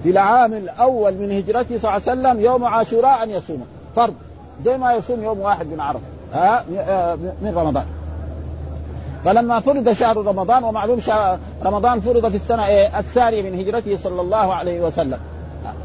في 0.02 0.10
العام 0.10 0.52
الأول 0.52 1.14
من 1.14 1.30
هجرته 1.30 1.78
صلى 1.78 1.78
الله 1.78 1.90
عليه 1.90 2.02
وسلم 2.02 2.40
يوم 2.40 2.64
عاشوراء 2.64 3.22
أن 3.22 3.30
يصوم 3.30 3.66
فرض. 3.96 4.14
زي 4.64 4.78
ما 4.78 4.92
يصوم 4.92 5.22
يوم 5.22 5.40
واحد 5.40 5.66
من 5.66 5.80
عرفة. 5.80 6.00
ها؟ 6.34 6.64
من 7.42 7.52
رمضان. 7.56 7.84
فلما 9.24 9.60
فرض 9.60 9.92
شهر 9.92 10.16
رمضان 10.16 10.64
ومعلوم 10.64 11.00
شهر 11.00 11.38
رمضان 11.64 12.00
فرض 12.00 12.28
في 12.28 12.36
السنة 12.36 12.66
إيه؟ 12.66 12.98
الثانية 12.98 13.42
من 13.42 13.58
هجرته 13.58 13.96
صلى 13.96 14.20
الله 14.20 14.54
عليه 14.54 14.80
وسلم. 14.80 15.18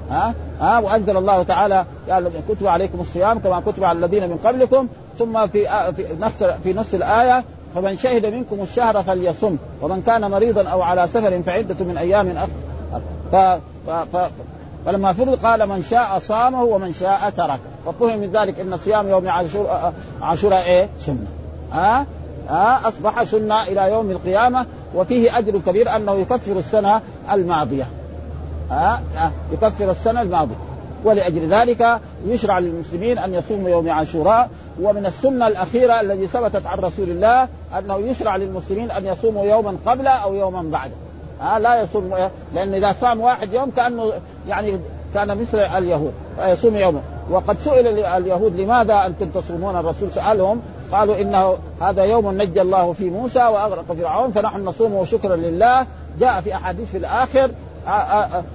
ها؟ 0.09 0.33
ها؟ 0.61 0.79
وأنزل 0.79 1.17
الله 1.17 1.43
تعالى 1.43 1.85
قال 2.09 2.31
كتب 2.49 2.67
عليكم 2.67 2.99
الصيام 2.99 3.39
كما 3.39 3.59
كتب 3.59 3.83
على 3.83 3.99
الذين 3.99 4.29
من 4.29 4.37
قبلكم 4.37 4.87
ثم 5.19 5.47
في 5.47 5.67
في 5.95 6.05
نفس 6.19 6.43
في 6.43 6.73
نص 6.73 6.93
الآية 6.93 7.43
فمن 7.75 7.97
شهد 7.97 8.25
منكم 8.25 8.61
الشهر 8.61 9.03
فليصم 9.03 9.57
ومن 9.81 10.01
كان 10.01 10.31
مريضا 10.31 10.69
أو 10.69 10.81
على 10.81 11.07
سفر 11.07 11.41
فعدة 11.41 11.85
من 11.85 11.97
أيام 11.97 12.37
أخر. 12.37 13.59
فلما 14.85 15.13
فرض 15.13 15.45
قال 15.45 15.69
من 15.69 15.81
شاء 15.81 16.19
صامه 16.19 16.63
ومن 16.63 16.93
شاء 16.93 17.29
ترك. 17.29 17.59
وفهم 17.85 18.19
من 18.19 18.31
ذلك 18.31 18.59
إن 18.59 18.77
صيام 18.77 19.07
يوم 19.07 19.29
عاشوراء 19.29 19.93
عاشوراء 20.21 20.65
إيه؟ 20.65 20.89
سنة. 20.99 21.27
ها؟ 21.71 22.05
ها؟ 22.49 22.87
أصبح 22.87 23.23
سنة 23.23 23.63
إلى 23.63 23.91
يوم 23.91 24.11
القيامة 24.11 24.65
وفيه 24.95 25.37
أجر 25.37 25.59
كبير 25.59 25.95
أنه 25.95 26.13
يكفر 26.13 26.59
السنة 26.59 27.01
الماضية. 27.31 27.87
ها؟ 28.71 29.01
يكفر 29.51 29.91
السنة 29.91 30.21
الماضية. 30.21 30.55
ولأجل 31.03 31.53
ذلك 31.53 31.99
يشرع 32.25 32.59
للمسلمين 32.59 33.17
أن 33.17 33.33
يصوموا 33.33 33.69
يوم 33.69 33.89
عاشوراء. 33.89 34.49
ومن 34.81 35.05
السنة 35.05 35.47
الأخيرة 35.47 36.01
التي 36.01 36.27
ثبتت 36.27 36.65
عن 36.65 36.79
رسول 36.79 37.09
الله 37.09 37.47
أنه 37.79 37.97
يشرع 37.97 38.35
للمسلمين 38.35 38.91
أن 38.91 39.05
يصوموا 39.05 39.45
يوما 39.45 39.77
قبله 39.85 40.09
أو 40.09 40.33
يوما 40.35 40.61
بعده 40.61 40.93
ها 41.41 41.59
لا 41.59 41.81
يصوم 41.81 42.29
لأن 42.55 42.73
إذا 42.73 42.95
صام 43.01 43.21
واحد 43.21 43.53
يوم 43.53 43.71
كأنه 43.71 44.11
يعني 44.47 44.79
كان 45.13 45.37
مثل 45.37 45.59
اليهود 45.59 46.13
فيصوم 46.39 46.75
يوما 46.75 47.01
وقد 47.29 47.59
سئل 47.59 48.05
اليهود 48.05 48.59
لماذا 48.59 49.05
أنتم 49.05 49.29
تصومون؟ 49.29 49.75
الرسول 49.75 50.11
سألهم 50.11 50.61
قالوا 50.91 51.21
إنه 51.21 51.57
هذا 51.81 52.03
يوم 52.03 52.41
نجى 52.41 52.61
الله 52.61 52.93
في 52.93 53.09
موسى 53.09 53.39
وأغرق 53.39 53.85
فرعون 53.99 54.31
فنحن 54.31 54.65
نصومه 54.65 55.05
شكرا 55.05 55.35
لله. 55.35 55.85
جاء 56.19 56.41
في 56.41 56.55
أحاديث 56.55 56.91
في 56.91 56.97
الآخر 56.97 57.51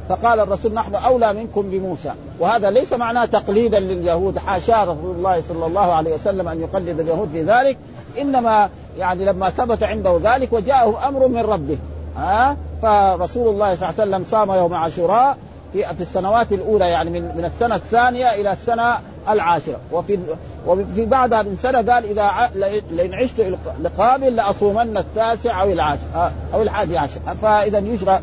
فقال 0.08 0.40
الرسول 0.40 0.74
نحن 0.74 0.94
أولى 0.94 1.32
منكم 1.32 1.62
بموسى. 1.62 2.12
وهذا 2.40 2.70
ليس 2.70 2.92
معناه 2.92 3.24
تقليدا 3.24 3.80
لليهود 3.80 4.38
حاشا 4.38 4.82
رسول 4.82 5.16
الله 5.16 5.42
صلى 5.48 5.66
الله 5.66 5.92
عليه 5.92 6.14
وسلم 6.14 6.48
أن 6.48 6.60
يقلد 6.60 7.00
اليهود 7.00 7.28
في 7.28 7.42
ذلك. 7.42 7.78
إنما 8.20 8.70
يعني 8.98 9.24
لما 9.24 9.50
ثبت 9.50 9.82
عنده 9.82 10.20
ذلك 10.24 10.52
وجاءه 10.52 11.08
أمر 11.08 11.28
من 11.28 11.40
ربه 11.40 11.78
ها 12.16 12.56
فرسول 12.82 13.48
الله 13.48 13.74
صلى 13.74 13.88
الله 13.88 14.00
عليه 14.00 14.10
وسلم 14.10 14.24
صام 14.30 14.50
يوم 14.50 14.74
عاشوراء 14.74 15.36
في 15.72 15.84
في 15.84 16.00
السنوات 16.00 16.52
الأولى 16.52 16.84
يعني 16.84 17.10
من 17.10 17.36
من 17.36 17.44
السنة 17.44 17.74
الثانية 17.74 18.34
إلى 18.34 18.52
السنة 18.52 18.98
العاشرة. 19.28 19.80
وفي 19.92 20.18
وفي 20.66 21.06
بعدها 21.06 21.42
من 21.42 21.56
سنة 21.56 21.92
قال 21.92 22.04
إذا 22.04 22.50
لئن 22.90 23.14
عشت 23.14 23.58
لقابل 23.82 24.36
لأصومن 24.36 24.96
التاسع 24.96 25.62
أو 25.62 25.72
العاشر 25.72 26.30
أو 26.54 26.62
الحادي 26.62 26.98
عشر. 26.98 27.20
فإذا 27.42 27.78
يشرع 27.78 28.20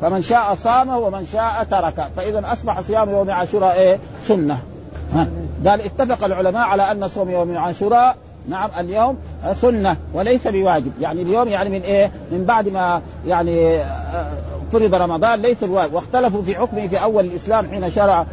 فمن 0.00 0.22
شاء 0.22 0.54
صامه 0.54 0.98
ومن 0.98 1.26
شاء 1.32 1.66
تركه 1.70 2.08
فإذا 2.16 2.52
أصبح 2.52 2.80
صيام 2.80 3.10
يوم 3.10 3.30
عاشوراء 3.30 3.74
إيه؟ 3.74 3.98
سنة. 4.24 4.58
قال 5.66 5.80
اتفق 5.80 6.24
العلماء 6.24 6.62
على 6.62 6.90
أن 6.90 7.08
صوم 7.08 7.30
يوم 7.30 7.58
عاشوراء 7.58 8.16
نعم 8.48 8.70
اليوم 8.78 9.16
سنة 9.52 9.96
وليس 10.14 10.46
بواجب. 10.48 10.92
يعني 11.00 11.22
اليوم 11.22 11.48
يعني 11.48 11.70
من 11.70 11.80
إيه؟ 11.80 12.10
من 12.32 12.44
بعد 12.44 12.68
ما 12.68 13.02
يعني 13.26 13.78
فرض 14.72 14.94
رمضان 14.94 15.40
ليس 15.40 15.64
بواجب. 15.64 15.94
واختلفوا 15.94 16.42
في 16.42 16.54
حكمه 16.54 16.86
في 16.86 17.02
أول 17.02 17.24
الإسلام 17.24 17.70
حين 17.70 17.90
شرع 17.90 18.26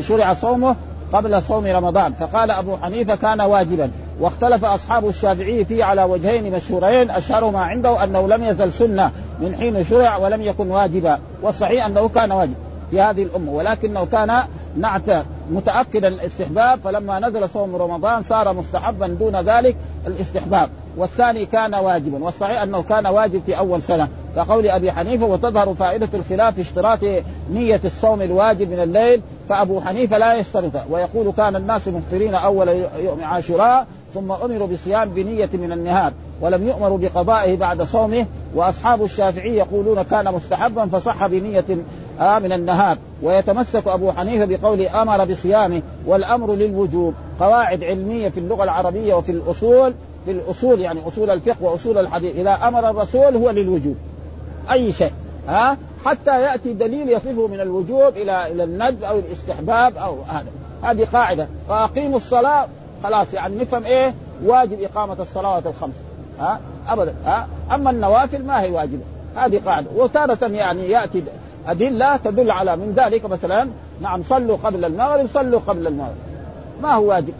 شرع 0.00 0.34
صومه 0.34 0.76
قبل 1.12 1.42
صوم 1.42 1.66
رمضان. 1.66 2.12
فقال 2.12 2.50
أبو 2.50 2.76
حنيفة 2.76 3.14
كان 3.14 3.40
واجبا. 3.40 3.90
واختلف 4.20 4.64
أصحاب 4.64 5.08
الشافعي 5.08 5.64
فيه 5.64 5.84
على 5.84 6.04
وجهين 6.04 6.52
مشهورين. 6.52 7.10
اشهرهما 7.10 7.60
عنده 7.60 8.04
أنه 8.04 8.28
لم 8.28 8.44
يزل 8.44 8.72
سنة 8.72 9.10
من 9.40 9.56
حين 9.56 9.84
شرع 9.84 10.16
ولم 10.16 10.42
يكن 10.42 10.70
واجبا. 10.70 11.18
والصحيح 11.42 11.86
أنه 11.86 12.08
كان 12.08 12.32
واجب 12.32 12.54
في 12.90 13.00
هذه 13.00 13.22
الأمة 13.22 13.52
ولكنه 13.52 14.04
كان 14.04 14.42
نعت 14.76 15.24
متأكدا 15.50 16.08
الاستحباب 16.08 16.80
فلما 16.80 17.20
نزل 17.20 17.48
صوم 17.48 17.76
رمضان 17.76 18.22
صار 18.22 18.52
مستحبا 18.52 19.06
دون 19.06 19.36
ذلك 19.36 19.76
الاستحباب. 20.06 20.68
والثاني 20.96 21.46
كان 21.46 21.74
واجبا 21.74 22.24
والصحيح 22.24 22.62
أنه 22.62 22.82
كان 22.82 23.06
واجب 23.06 23.42
في 23.46 23.58
أول 23.58 23.82
سنة. 23.82 24.08
كقول 24.36 24.68
أبي 24.68 24.92
حنيفة 24.92 25.26
وتظهر 25.26 25.74
فائدة 25.74 26.08
الخلاف 26.14 26.54
في 26.54 26.60
اشتراط 26.60 26.98
نية 27.52 27.80
الصوم 27.84 28.22
الواجب 28.22 28.70
من 28.70 28.80
الليل 28.80 29.22
فأبو 29.48 29.80
حنيفة 29.80 30.18
لا 30.18 30.34
يشترط. 30.34 30.72
ويقول 30.90 31.32
كان 31.32 31.56
الناس 31.56 31.88
مفطرين 31.88 32.34
أول 32.34 32.68
يوم 32.98 33.24
عاشوراء 33.24 33.86
ثم 34.14 34.32
أمروا 34.32 34.66
بصيام 34.66 35.08
بنية 35.08 35.50
من 35.52 35.72
النهار 35.72 36.12
ولم 36.40 36.68
يؤمروا 36.68 36.98
بقضائه 36.98 37.56
بعد 37.56 37.82
صومه. 37.82 38.26
وأصحاب 38.54 39.04
الشافعي 39.04 39.56
يقولون 39.56 40.02
كان 40.02 40.34
مستحبا 40.34 40.86
فصح 40.86 41.26
بنية 41.26 41.64
آه 42.20 42.38
من 42.38 42.52
النهار 42.52 42.98
ويتمسك 43.22 43.88
أبو 43.88 44.12
حنيفة 44.12 44.56
بقول 44.56 44.80
أمر 44.80 45.24
بصيامه 45.24 45.82
والأمر 46.06 46.54
للوجوب. 46.54 47.14
قواعد 47.40 47.84
علمية 47.84 48.28
في 48.28 48.40
اللغة 48.40 48.64
العربية 48.64 49.14
وفي 49.14 49.32
الأصول 49.32 49.94
في 50.24 50.30
الأصول 50.30 50.80
يعني 50.80 51.00
أصول 51.08 51.30
الفقه 51.30 51.64
وأصول 51.64 51.98
الحديث. 51.98 52.36
إذا 52.36 52.58
أمر 52.62 52.90
الرسول 52.90 53.36
هو 53.36 53.50
للوجوب. 53.50 53.96
أي 54.72 54.92
شيء 54.92 55.12
ها؟ 55.48 55.72
آه 55.72 55.76
حتى 56.04 56.42
يأتي 56.42 56.72
دليل 56.72 57.08
يصفه 57.08 57.46
من 57.48 57.60
الوجوب 57.60 58.16
إلى 58.16 58.52
إلى 58.52 58.64
الندب 58.64 59.04
أو 59.04 59.18
الاستحباب 59.18 59.96
أو 59.96 60.16
هذا. 60.28 60.50
هذه 60.82 61.06
قاعدة. 61.12 61.48
فاقيموا 61.68 62.16
الصلاة. 62.16 62.68
خلاص 63.04 63.34
يعني 63.34 63.56
نفهم 63.56 63.84
إيه؟ 63.84 64.14
واجب 64.44 64.82
إقامة 64.82 65.16
الصلوات 65.20 65.66
الخمس. 65.66 65.94
ها؟ 66.40 66.60
ابدا 66.88 67.14
ها؟ 67.24 67.48
أما 67.74 67.90
النوافل 67.90 68.44
ما 68.44 68.62
هي 68.62 68.70
واجبة. 68.70 69.02
هذه 69.36 69.60
قاعدة. 69.66 69.86
وتارة 69.96 70.46
يعني 70.46 70.90
يأتي 70.90 71.22
أدلة 71.66 72.16
تدل 72.16 72.50
على 72.50 72.76
من 72.76 72.94
ذلك 72.96 73.24
مثلا 73.24 73.68
نعم 74.00 74.22
صلوا 74.22 74.56
قبل 74.56 74.84
المغرب 74.84 75.26
صلوا 75.26 75.60
قبل 75.66 75.86
المغرب. 75.86 76.16
ما 76.82 76.94
هو 76.94 77.08
واجب؟ 77.08 77.34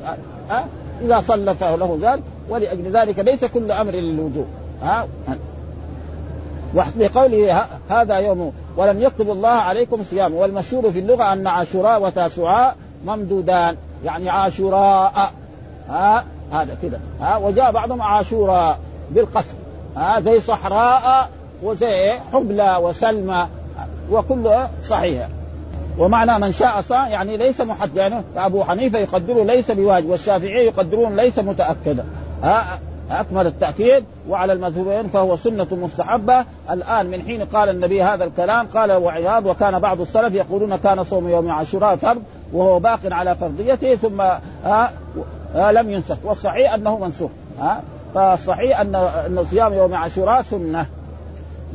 ها 0.50 0.66
إذا 1.02 1.20
صلى 1.20 1.54
فله 1.54 1.98
ذلك 2.02 2.22
ولأجل 2.48 2.96
ذلك 2.96 3.18
ليس 3.18 3.44
كل 3.44 3.70
أمر 3.72 3.92
للوجوب. 3.92 4.46
ها؟ 4.82 5.06
وبقوله 6.74 7.66
هذا 7.88 8.16
يوم 8.16 8.52
ولم 8.76 9.02
يكتب 9.02 9.30
الله 9.30 9.48
عليكم 9.48 10.04
صيام. 10.10 10.34
والمشهور 10.34 10.90
في 10.90 10.98
اللغة 10.98 11.32
أن 11.32 11.46
عاشوراء 11.46 12.02
وتاسعاء 12.02 12.76
ممدودان. 13.06 13.76
يعني 14.04 14.30
عاشوراء. 14.30 15.32
ها؟ 15.88 16.24
هذا 16.52 16.76
كذا. 16.82 17.00
ها؟ 17.20 17.36
وجاء 17.36 17.72
بعضهم 17.72 18.02
عاشوراء 18.02 18.78
بالقصر. 19.10 19.54
ها؟ 19.96 20.20
زي 20.20 20.40
صحراء 20.40 21.30
وزي 21.62 22.12
حبلى 22.32 22.76
وسلمى. 22.82 23.46
وكله 24.10 24.68
صحيح 24.84 25.28
ومعنى 25.98 26.38
من 26.38 26.52
شاء 26.52 26.80
صام 26.80 27.06
يعني 27.06 27.36
ليس 27.36 27.60
محدد 27.60 27.96
يعني 27.96 28.22
أبو 28.36 28.64
حنيفة 28.64 28.98
يقدره 28.98 29.44
ليس 29.44 29.70
بواجب 29.70 30.08
والشافعي 30.08 30.66
يقدرون 30.66 31.16
ليس 31.16 31.38
متاكدا 31.38 32.04
أكمل 33.10 33.46
التأكيد 33.46 34.04
وعلى 34.28 34.52
المذهبين 34.52 35.08
فهو 35.08 35.36
سنة 35.36 35.66
مستحبة. 35.70 36.44
الآن 36.70 37.06
من 37.06 37.22
حين 37.22 37.44
قال 37.44 37.68
النبي 37.68 38.02
هذا 38.02 38.24
الكلام 38.24 38.66
قال 38.66 38.92
وعياض 38.92 39.46
وكان 39.46 39.78
بعض 39.78 40.00
السلف 40.00 40.34
يقولون 40.34 40.76
كان 40.76 41.04
صوم 41.04 41.28
يوم 41.28 41.50
عاشوراء 41.50 41.96
فرض 41.96 42.22
وهو 42.52 42.78
باق 42.78 43.00
على 43.04 43.34
فرضيته 43.34 43.94
ثم 43.94 44.20
ها 44.64 44.92
لم 45.72 45.90
ينسخ. 45.90 46.16
والصحيح 46.24 46.74
أنه 46.74 46.98
منسوخ. 46.98 47.30
ها 47.60 47.82
فالصحيح 48.14 48.80
أن 48.80 48.94
أن 48.94 49.46
صيام 49.50 49.72
يوم 49.74 49.94
عاشوراء 49.94 50.42
سنة. 50.42 50.86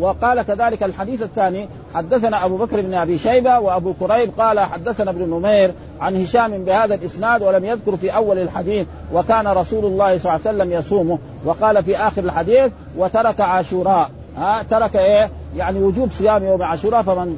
وقال 0.02 0.42
كذلك 0.42 0.84
الحديث 0.84 1.22
الثاني 1.22 1.70
حدثنا 1.96 2.46
أبو 2.46 2.58
بكر 2.58 2.82
بن 2.82 2.94
أبي 2.94 3.18
شيبة 3.18 3.60
وأبو 3.60 3.94
كريب 3.94 4.32
قال 4.40 4.60
حدثنا 4.60 5.12
ابن 5.12 5.30
نمير 5.30 5.72
عن 6.02 6.24
هشام 6.24 6.64
بهذا 6.64 6.96
الإسناد 6.96 7.42
ولم 7.42 7.66
يذكر 7.66 7.98
في 7.98 8.16
أول 8.16 8.40
الحديث 8.40 8.88
وكان 9.14 9.48
رسول 9.48 9.86
الله 9.86 10.18
صلى 10.18 10.36
الله 10.36 10.48
عليه 10.48 10.58
وسلم 10.58 10.72
يصومه 10.72 11.20
وقال 11.46 11.84
في 11.84 11.98
آخر 11.98 12.24
الحديث 12.24 12.72
وترك 12.98 13.42
عاشوراء 13.42 14.10
ها 14.38 14.64
ترك 14.70 14.96
إيه؟ 14.96 15.30
يعني 15.56 15.80
وجوب 15.80 16.10
صيام 16.12 16.44
يوم 16.44 16.64
عاشوراء 16.64 17.02
فمن 17.02 17.38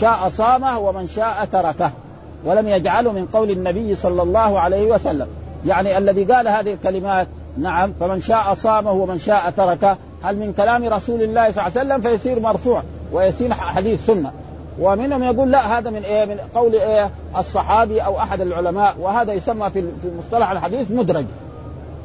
شاء 0.00 0.30
صامه 0.30 0.78
ومن 0.78 1.06
شاء 1.06 1.48
تركه 1.52 1.90
ولم 2.44 2.68
يجعله 2.68 3.12
من 3.12 3.26
قول 3.26 3.50
النبي 3.50 3.96
صلى 3.96 4.22
الله 4.22 4.60
عليه 4.60 4.86
وسلم 4.86 5.26
يعني 5.66 5.98
الذي 5.98 6.24
قال 6.24 6.48
هذه 6.48 6.72
الكلمات 6.72 7.26
نعم 7.58 7.92
فمن 8.00 8.20
شاء 8.20 8.54
صامه 8.54 8.92
ومن 8.92 9.18
شاء 9.18 9.52
تركه 9.56 9.96
هل 10.24 10.36
من 10.36 10.52
كلام 10.52 10.84
رسول 10.84 11.22
الله 11.22 11.52
صلى 11.52 11.66
الله 11.66 11.78
عليه 11.78 11.94
وسلم؟ 11.94 12.00
فيصير 12.00 12.40
مرفوع 12.40 12.82
ويصير 13.12 13.54
حديث 13.54 14.06
سنة. 14.06 14.32
ومنهم 14.80 15.22
يقول 15.22 15.50
لا 15.50 15.78
هذا 15.78 15.90
من 15.90 16.02
إيه؟ 16.04 16.24
من 16.24 16.38
قول 16.54 16.74
إيه؟ 16.74 17.10
الصحابي 17.38 18.00
أو 18.00 18.18
أحد 18.18 18.40
العلماء. 18.40 18.96
وهذا 19.00 19.32
يسمى 19.32 19.70
في 19.70 19.80
في 19.80 20.10
مصطلح 20.18 20.50
الحديث 20.50 20.90
مدرج. 20.90 21.24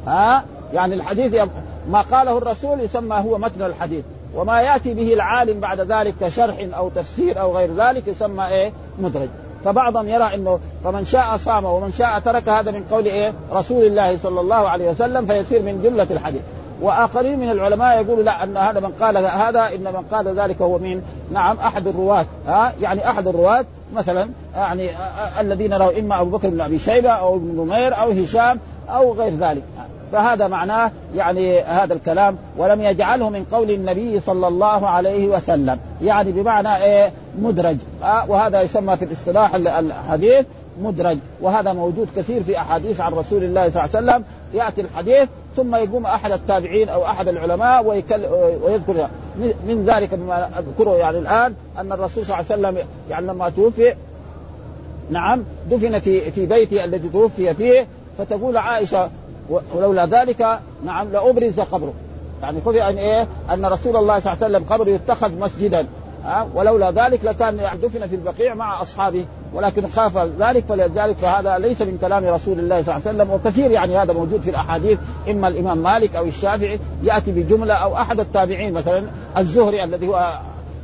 ها؟ 0.06 0.44
يعني 0.72 0.94
الحديث 0.94 1.42
ما 1.90 2.02
قاله 2.02 2.38
الرسول 2.38 2.80
يسمى 2.80 3.16
هو 3.16 3.38
متن 3.38 3.62
الحديث. 3.62 4.04
وما 4.34 4.60
يأتي 4.60 4.94
به 4.94 5.14
العالم 5.14 5.60
بعد 5.60 5.80
ذلك 5.80 6.14
كشرح 6.20 6.66
أو 6.76 6.88
تفسير 6.88 7.40
أو 7.40 7.56
غير 7.56 7.70
ذلك 7.76 8.08
يسمى 8.08 8.46
إيه؟ 8.46 8.72
مدرج. 8.98 9.28
فبعضهم 9.64 10.08
يرى 10.08 10.34
إنه 10.34 10.58
فمن 10.84 11.04
شاء 11.04 11.36
صام 11.36 11.64
ومن 11.64 11.92
شاء 11.92 12.18
ترك 12.18 12.48
هذا 12.48 12.70
من 12.70 12.84
قول 12.90 13.04
إيه؟ 13.04 13.32
رسول 13.52 13.84
الله 13.84 14.18
صلى 14.18 14.40
الله 14.40 14.68
عليه 14.68 14.90
وسلم 14.90 15.26
فيصير 15.26 15.62
من 15.62 15.82
جملة 15.82 16.06
الحديث. 16.10 16.42
وآخرين 16.80 17.38
من 17.38 17.50
العلماء 17.50 18.02
يقولوا 18.02 18.24
لا 18.24 18.44
أن 18.44 18.56
هذا 18.56 18.80
من 18.80 18.92
قال 19.00 19.16
هذا 19.16 19.74
إن 19.74 19.84
من 19.84 20.04
قال 20.12 20.40
ذلك 20.40 20.62
هو 20.62 20.78
مين؟ 20.78 21.02
نعم 21.32 21.56
أحد 21.56 21.86
الرواة. 21.86 22.26
ها؟ 22.46 22.72
يعني 22.80 23.10
أحد 23.10 23.28
الرواة 23.28 23.64
مثلا 23.94 24.30
يعني 24.54 24.90
الذين 25.40 25.74
رووا 25.74 25.98
إما 25.98 26.20
أبو 26.20 26.30
بكر 26.36 26.48
بن 26.48 26.60
أبي 26.60 26.78
شيبة 26.78 27.10
أو 27.10 27.36
ابن 27.36 27.60
نمير 27.60 28.00
أو 28.02 28.10
هشام 28.10 28.58
أو 28.88 29.12
غير 29.12 29.34
ذلك. 29.36 29.62
فهذا 30.12 30.48
معناه 30.48 30.90
يعني 31.14 31.60
هذا 31.60 31.94
الكلام 31.94 32.36
ولم 32.56 32.80
يجعله 32.80 33.30
من 33.30 33.44
قول 33.52 33.70
النبي 33.70 34.20
صلى 34.20 34.48
الله 34.48 34.88
عليه 34.88 35.26
وسلم. 35.26 35.78
يعني 36.02 36.32
بمعنى 36.32 36.76
إيه 36.76 37.12
مدرج. 37.38 37.76
آه 38.02 38.30
وهذا 38.30 38.62
يسمى 38.62 38.96
في 38.96 39.04
الاصطلاح 39.04 39.54
الحديث 39.54 40.46
مدرج. 40.82 41.18
وهذا 41.40 41.72
موجود 41.72 42.08
كثير 42.16 42.42
في 42.42 42.58
أحاديث 42.58 43.00
عن 43.00 43.12
رسول 43.12 43.44
الله 43.44 43.70
صلى 43.70 43.84
الله 43.84 43.96
عليه 43.96 44.06
وسلم. 44.06 44.24
يأتي 44.54 44.80
الحديث 44.80 45.28
ثم 45.56 45.76
يقوم 45.76 46.06
أحد 46.06 46.32
التابعين 46.32 46.88
أو 46.88 47.04
أحد 47.04 47.28
العلماء 47.28 47.86
ويذكر 48.64 49.08
من 49.38 49.84
ذلك 49.86 50.14
بما 50.14 50.58
أذكره 50.58 50.96
يعني 50.96 51.18
الآن 51.18 51.54
أن 51.78 51.92
الرسول 51.92 52.26
صلى 52.26 52.40
الله 52.40 52.52
عليه 52.52 52.60
وسلم 52.60 52.88
يعني 53.10 53.26
لما 53.26 53.48
توفي 53.50 53.94
نعم 55.10 55.44
دفن 55.70 55.98
في 55.98 56.30
في 56.30 56.46
بيته 56.46 56.84
الذي 56.84 57.08
توفي 57.08 57.54
فيه 57.54 57.86
فتقول 58.18 58.56
عائشة 58.56 59.10
ولولا 59.74 60.06
ذلك 60.06 60.58
نعم 60.84 61.08
لأبرز 61.12 61.60
قبره. 61.60 61.94
يعني 62.42 62.60
خذ 62.60 62.76
أن 62.76 62.98
إيه؟ 62.98 63.26
أن 63.50 63.66
رسول 63.66 63.96
الله 63.96 64.20
صلى 64.20 64.32
الله 64.32 64.44
عليه 64.44 64.56
وسلم 64.56 64.64
قبره 64.64 64.90
يتخذ 64.90 65.38
مسجدا. 65.38 65.86
ها؟ 66.24 66.48
ولولا 66.54 66.90
ذلك 66.90 67.24
لكان 67.24 67.56
دفن 67.82 68.06
في 68.06 68.14
البقيع 68.14 68.54
مع 68.54 68.82
أصحابه. 68.82 69.24
ولكن 69.54 69.88
خاف 69.88 70.18
ذلك 70.40 70.64
فلذلك 70.68 71.16
فهذا 71.16 71.58
ليس 71.58 71.82
من 71.82 71.98
كلام 72.00 72.24
رسول 72.24 72.58
الله 72.58 72.82
صلى 72.82 72.96
الله 72.96 73.08
عليه 73.08 73.16
وسلم 73.16 73.30
وكثير 73.30 73.70
يعني 73.70 73.98
هذا 73.98 74.12
موجود 74.12 74.40
في 74.40 74.50
الأحاديث 74.50 74.98
إما 75.30 75.48
الإمام 75.48 75.78
مالك 75.78 76.16
أو 76.16 76.24
الشافعي 76.24 76.80
يأتي 77.02 77.32
بجملة 77.32 77.74
أو 77.74 77.96
أحد 77.96 78.20
التابعين 78.20 78.72
مثلا 78.72 79.04
الزهري 79.38 79.84
الذي 79.84 80.08
هو 80.08 80.38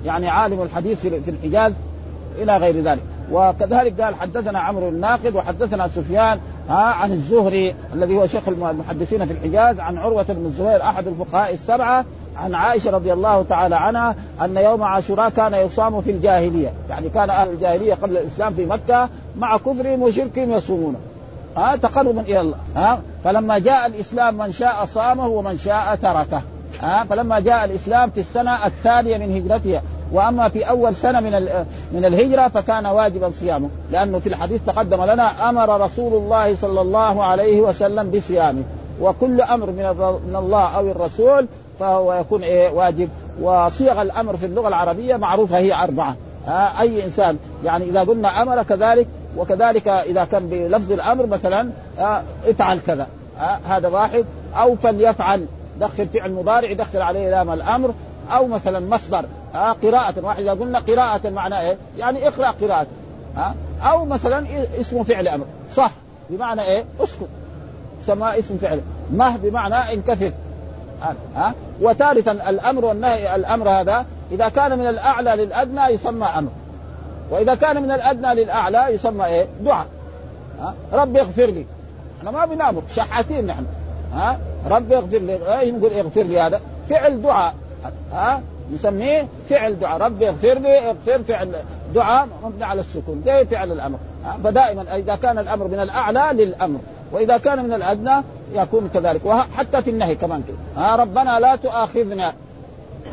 يعني 0.04 0.28
عالم 0.28 0.62
الحديث 0.62 1.06
في 1.06 1.30
الحجاز 1.30 1.72
إلى 2.38 2.56
غير 2.56 2.82
ذلك. 2.82 3.02
وكذلك 3.32 4.00
قال 4.00 4.14
حدثنا 4.14 4.58
عمرو 4.58 4.88
الناقد 4.88 5.36
وحدثنا 5.36 5.88
سفيان 5.88 6.38
ها 6.68 6.74
عن 6.74 7.12
الزهري 7.12 7.74
الذي 7.94 8.16
هو 8.16 8.26
شيخ 8.26 8.48
المحدثين 8.48 9.26
في 9.26 9.32
الحجاز 9.32 9.80
عن 9.80 9.98
عروة 9.98 10.22
بن 10.22 10.46
الزبير 10.46 10.82
أحد 10.82 11.06
الفقهاء 11.06 11.54
السبعة 11.54 12.04
عن 12.36 12.54
عائشة 12.54 12.90
رضي 12.90 13.12
الله 13.12 13.42
تعالى 13.42 13.76
عنها 13.76 14.14
أن 14.42 14.56
يوم 14.56 14.82
عاشوراء 14.82 15.28
كان 15.28 15.54
يصام 15.54 16.00
في 16.00 16.10
الجاهلية، 16.10 16.72
يعني 16.90 17.08
كان 17.08 17.30
أهل 17.30 17.48
الجاهلية 17.48 17.94
قبل 17.94 18.16
الإسلام 18.16 18.54
في 18.54 18.66
مكة 18.66 19.08
مع 19.38 19.56
كفرهم 19.56 20.02
وشركهم 20.02 20.50
يصومونه. 20.50 20.98
ها 21.56 21.76
تقربا 21.76 22.20
إلى 22.20 22.40
الله، 22.40 22.56
ها 22.76 23.00
فلما 23.24 23.58
جاء 23.58 23.86
الإسلام 23.86 24.38
من 24.38 24.52
شاء 24.52 24.86
صامه 24.86 25.26
ومن 25.26 25.58
شاء 25.58 25.94
تركه. 26.02 26.42
ها 26.80 27.04
فلما 27.04 27.40
جاء 27.40 27.64
الإسلام 27.64 28.10
في 28.10 28.20
السنة 28.20 28.66
الثانية 28.66 29.18
من 29.18 29.36
هجرتها 29.36 29.82
وأما 30.12 30.48
في 30.48 30.68
أول 30.68 30.96
سنة 30.96 31.20
من 31.20 31.32
من 31.92 32.04
الهجرة 32.04 32.48
فكان 32.48 32.86
واجبا 32.86 33.30
صيامه 33.40 33.68
لأنه 33.90 34.18
في 34.18 34.26
الحديث 34.26 34.60
تقدم 34.66 35.04
لنا 35.04 35.48
أمر 35.48 35.80
رسول 35.80 36.14
الله 36.14 36.56
صلى 36.56 36.80
الله 36.80 37.24
عليه 37.24 37.60
وسلم 37.60 38.10
بصيامه 38.10 38.62
وكل 39.00 39.40
أمر 39.40 39.70
من 40.26 40.36
الله 40.36 40.76
أو 40.76 40.90
الرسول 40.90 41.46
فهو 41.80 42.14
يكون 42.14 42.42
إيه 42.42 42.70
واجب. 42.70 43.08
وصيغ 43.40 44.02
الأمر 44.02 44.36
في 44.36 44.46
اللغة 44.46 44.68
العربية 44.68 45.16
معروفة 45.16 45.58
هي 45.58 45.74
أربعة. 45.74 46.16
آه 46.48 46.80
أي 46.80 47.04
إنسان 47.04 47.38
يعني 47.64 47.84
إذا 47.84 48.00
قلنا 48.00 48.42
أمر 48.42 48.62
كذلك 48.62 49.06
وكذلك 49.36 49.88
إذا 49.88 50.24
كان 50.24 50.48
بلفظ 50.48 50.92
الأمر 50.92 51.26
مثلا 51.26 51.70
افعل 52.46 52.78
كذا. 52.86 53.06
هذا 53.68 53.88
واحد. 53.88 54.24
أو 54.56 54.76
فليفعل 54.76 55.46
دخل 55.80 56.08
فعل 56.08 56.32
مضارع 56.32 56.70
يدخل 56.70 57.02
عليه 57.02 57.30
لام 57.30 57.50
الأمر. 57.50 57.94
أو 58.32 58.46
مثلا 58.46 58.80
مصدر 58.80 59.24
آه 59.54 59.72
قراءة. 59.72 60.14
واحد 60.22 60.40
إذا 60.40 60.50
قلنا 60.50 60.78
قراءة 60.78 61.30
معناه 61.30 61.60
إيه؟ 61.60 61.76
يعني 61.98 62.28
إقرأ 62.28 62.50
قراءة. 62.50 62.86
ها 63.36 63.54
أو 63.82 64.04
مثلا 64.04 64.46
اسمه 64.80 65.02
فعل 65.02 65.28
أمر. 65.28 65.44
صح 65.74 65.90
بمعنى 66.30 66.62
إيه؟ 66.62 66.84
اسكت. 67.00 67.28
سماه 68.06 68.38
اسم 68.38 68.56
فعل. 68.56 68.80
مه 69.12 69.36
بمعنى 69.36 69.94
انكفر 69.94 70.32
ها؟ 71.36 71.54
وثالثا 71.80 72.32
الأمر 72.32 72.84
والنهي 72.84 73.34
الأمر 73.34 73.68
هذا 73.68 74.06
إذا 74.32 74.48
كان 74.48 74.78
من 74.78 74.86
الأعلى 74.86 75.44
للأدنى 75.44 75.82
يسمى 75.82 76.26
أمر. 76.26 76.50
وإذا 77.30 77.54
كان 77.54 77.82
من 77.82 77.90
الأدنى 77.90 78.34
للأعلى 78.34 78.86
يسمى 78.94 79.26
إيه؟ 79.26 79.46
دعاء. 79.60 79.86
ها؟ 80.60 80.74
ربي 80.92 81.20
اغفر 81.20 81.46
لي. 81.46 81.66
إحنا 82.18 82.30
ما 82.30 82.46
بنامر 82.46 82.82
شحاتين 82.96 83.46
نحن. 83.46 83.66
ها؟ 84.12 84.38
ربي 84.70 84.96
اغفر 84.96 85.18
لي. 85.18 85.38
نقول 85.72 85.92
اغفر 85.92 86.22
لي 86.22 86.40
هذا. 86.40 86.60
فعل 86.88 87.22
دعاء. 87.22 87.54
ها؟ 88.12 88.42
نسميه 88.74 89.28
فعل 89.48 89.78
دعاء. 89.78 90.00
ربي 90.00 90.28
اغفر 90.28 90.54
لي 90.58 90.90
اغفر 90.90 91.22
فعل 91.22 91.52
دعاء 91.94 92.28
مبني 92.44 92.64
على 92.64 92.80
السكون. 92.80 93.22
زي 93.26 93.44
فعل 93.44 93.72
الأمر. 93.72 93.98
فدائما 94.44 94.96
إذا 94.96 95.16
كان 95.16 95.38
الأمر 95.38 95.66
من 95.66 95.80
الأعلى 95.80 96.44
للأمر. 96.44 96.78
وإذا 97.12 97.38
كان 97.38 97.64
من 97.64 97.72
الأدنى 97.72 98.24
يكون 98.52 98.90
كذلك. 98.94 99.26
وحتى 99.26 99.82
في 99.82 99.90
النهي 99.90 100.14
كمان 100.14 100.42
كده. 100.48 100.82
ها 100.82 100.96
ربنا 100.96 101.40
لا 101.40 101.56
تؤاخذنا. 101.56 102.34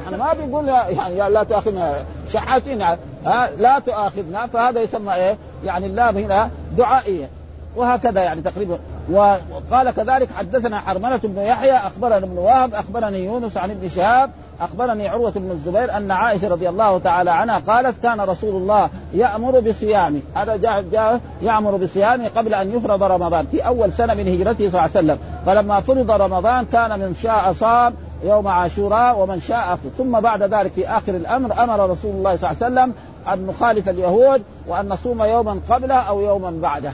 إحنا 0.06 0.18
ما 0.18 0.34
بنقول 0.34 0.68
يعني 0.68 1.30
لا 1.30 1.44
تؤاخذنا. 1.44 2.06
شحاتين 2.34 2.82
ها 2.82 3.50
لا 3.58 3.80
تؤاخذنا. 3.80 4.48
فهذا 4.48 4.82
يسمى 4.82 5.14
إيه؟ 5.14 5.38
يعني 5.66 5.86
اللام 5.86 6.18
هنا 6.18 6.50
دعائية. 6.78 7.30
وهكذا 7.76 8.24
يعني 8.24 8.42
تقريبا. 8.42 8.80
وقال 9.12 9.92
كذلك 9.92 10.30
حدثنا 10.38 10.80
حرملة 10.80 11.20
بن 11.24 11.42
يحيى 11.42 11.78
أخبرنا 11.78 12.18
ابن 12.18 12.38
وهب 12.38 12.74
أخبرني 12.74 13.26
يونس 13.26 13.58
عن 13.58 13.72
ابن 13.72 13.90
شهاب 13.90 14.32
أخبرني 14.60 15.08
عروة 15.08 15.32
بن 15.32 15.52
الزبير 15.52 15.98
أن 15.98 16.12
عائشة 16.12 16.48
رضي 16.48 16.70
الله 16.70 17.00
تعالى 17.00 17.32
عنها 17.32 17.60
قالت 17.60 18.04
كان 18.04 18.22
رسول 18.22 18.56
الله 18.56 18.90
يأمر 19.14 19.60
بصيامه. 19.60 20.20
هذا 20.36 20.56
جاء, 20.56 20.82
جاء 20.82 21.20
يأمر 21.42 21.78
بصيامه 21.78 22.28
قبل 22.28 22.54
أن 22.54 22.78
يفرض 22.78 23.04
رمضان 23.04 23.46
في 23.46 23.68
أول 23.68 23.94
سنة 23.94 24.14
من 24.14 24.28
هجرته 24.28 24.70
صلى 24.70 24.80
الله 24.80 24.82
عليه 24.82 24.92
وسلم. 24.92 25.20
فلما 25.46 25.80
فرض 25.80 26.12
رمضان 26.12 26.66
كان 26.66 27.00
من 27.00 27.16
شاء 27.16 27.54
صام 27.54 27.94
يوم 28.24 28.48
عاشوراء 28.48 29.20
ومن 29.20 29.42
شاء 29.42 29.74
أفطر 29.74 29.90
ثم 29.98 30.20
بعد 30.20 30.44
ذلك 30.44 30.72
في 30.72 30.88
آخر 30.88 31.16
الأمر 31.16 31.64
أمر 31.64 31.90
رسول 31.90 32.12
الله 32.12 32.38
صلى 32.38 32.52
الله 32.52 32.64
عليه 32.64 32.74
وسلم 32.74 32.94
أن 33.34 33.48
نخالف 33.48 33.90
اليهود 33.90 34.42
وأن 34.68 34.90
نصوم 34.90 35.24
يوما 35.24 35.60
قبله 35.70 35.96
أو 35.96 36.22
يوما 36.22 36.52
بعده. 36.62 36.94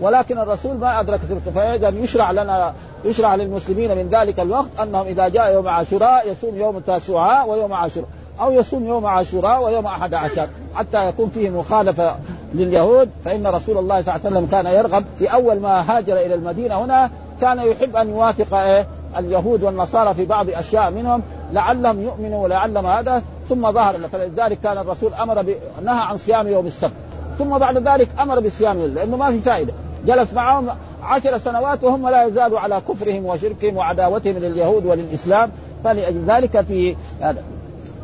ولكن 0.00 0.38
الرسول 0.38 0.76
ما 0.76 1.00
أدرك 1.00 1.20
تلك 1.28 1.54
فإذا 1.54 1.88
يشرع 1.88 2.30
لنا 2.30 2.74
يشرع 3.04 3.34
للمسلمين 3.34 3.96
من 3.96 4.08
ذلك 4.08 4.40
الوقت 4.40 4.80
أنهم 4.82 5.06
إذا 5.06 5.28
جاء 5.28 5.52
يوم 5.54 5.68
عاشوراء 5.68 6.30
يصوم 6.30 6.56
يوم 6.56 6.76
التاسوعاء 6.76 7.48
ويوم 7.48 7.72
عاشوراء 7.72 8.08
أو 8.40 8.52
يصوم 8.52 8.86
يوم 8.86 9.06
عاشوراء 9.06 9.64
ويوم 9.64 9.86
أحد 9.86 10.14
عشر. 10.14 10.48
حتى 10.74 11.08
يكون 11.08 11.30
فيه 11.30 11.50
مخالفة 11.50 12.16
لليهود 12.54 13.10
فإن 13.24 13.46
رسول 13.46 13.78
الله 13.78 14.02
صلى 14.02 14.14
الله 14.14 14.26
عليه 14.26 14.36
وسلم 14.36 14.46
كان 14.50 14.66
يرغب 14.66 15.04
في 15.18 15.32
أول 15.32 15.60
ما 15.60 15.96
هاجر 15.96 16.16
إلى 16.16 16.34
المدينة 16.34 16.84
هنا 16.84 17.10
كان 17.40 17.58
يحب 17.58 17.96
أن 17.96 18.08
يوافق 18.08 18.54
إيه 18.54 18.86
اليهود 19.18 19.62
والنصارى 19.62 20.14
في 20.14 20.24
بعض 20.24 20.50
أشياء 20.50 20.90
منهم 20.90 21.22
لعلهم 21.52 22.02
يؤمنوا 22.02 22.44
ولعلهم 22.44 22.86
هذا. 22.86 23.22
ثم 23.48 23.72
ظهر 23.72 24.08
فلذلك 24.12 24.58
كان 24.60 24.78
الرسول 24.78 25.14
أمر 25.14 25.42
نهى 25.84 26.00
عن 26.00 26.18
صيام 26.18 26.48
يوم 26.48 26.66
السبت. 26.66 26.92
ثم 27.38 27.58
بعد 27.58 27.88
ذلك 27.88 28.08
أمر 28.20 28.40
بصيام 28.40 28.86
لأنه 28.94 29.16
ما 29.16 29.30
في 29.30 29.40
فائدة. 29.40 29.72
جلس 30.06 30.32
معهم 30.32 30.68
عشر 31.02 31.38
سنوات 31.38 31.84
وهم 31.84 32.08
لا 32.08 32.24
يزالوا 32.24 32.60
على 32.60 32.80
كفرهم 32.88 33.26
وشركهم 33.26 33.76
وعداوتهم 33.76 34.38
لليهود 34.38 34.86
وللإسلام. 34.86 35.50
فلأجل 35.84 36.24
ذلك 36.26 36.60
في 36.60 36.96
هذا. 37.20 37.42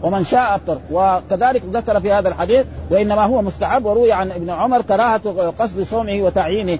ومن 0.02 0.24
شاء 0.24 0.54
أفطر. 0.54 0.78
وكذلك 0.92 1.62
ذكر 1.72 2.00
في 2.00 2.12
هذا 2.12 2.28
الحديث 2.28 2.66
وإنما 2.90 3.24
هو 3.24 3.42
مستحب 3.42 3.84
وروي 3.84 4.12
عن 4.12 4.30
ابن 4.30 4.50
عمر 4.50 4.82
كراهة 4.82 5.50
قصد 5.58 5.82
صومه 5.82 6.22
وتعيينه. 6.22 6.78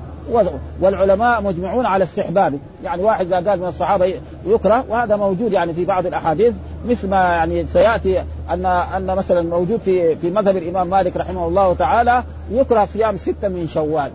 والعلماء 0.81 1.43
مجمعون 1.43 1.87
على 1.87 2.05
استحبابه 2.05 2.59
يعني 2.85 3.03
واحد 3.03 3.27
إذا 3.27 3.51
قال 3.51 3.61
من 3.61 3.69
الصحابة 3.69 4.15
يكره 4.47 4.85
وهذا 4.89 5.17
موجود 5.17 5.53
يعني 5.53 5.75
في 5.75 5.85
بعض 5.85 6.07
الأحاديث. 6.07 6.55
مثل 6.89 7.09
ما 7.09 7.17
يعني 7.17 7.67
سيأتي 7.67 8.23
ان 8.51 8.67
أن 8.67 9.07
مثلا 9.07 9.43
موجود 9.43 9.81
في 9.85 10.17
في 10.17 10.31
مذهب 10.31 10.57
الإمام 10.57 10.91
مالك 10.91 11.17
رحمه 11.17 11.49
الله 11.49 11.75
تعالى 11.75 12.25
يكره 12.51 12.85
صيام 12.85 13.17
ستة 13.17 13.49
من 13.49 13.69
شوال. 13.69 14.11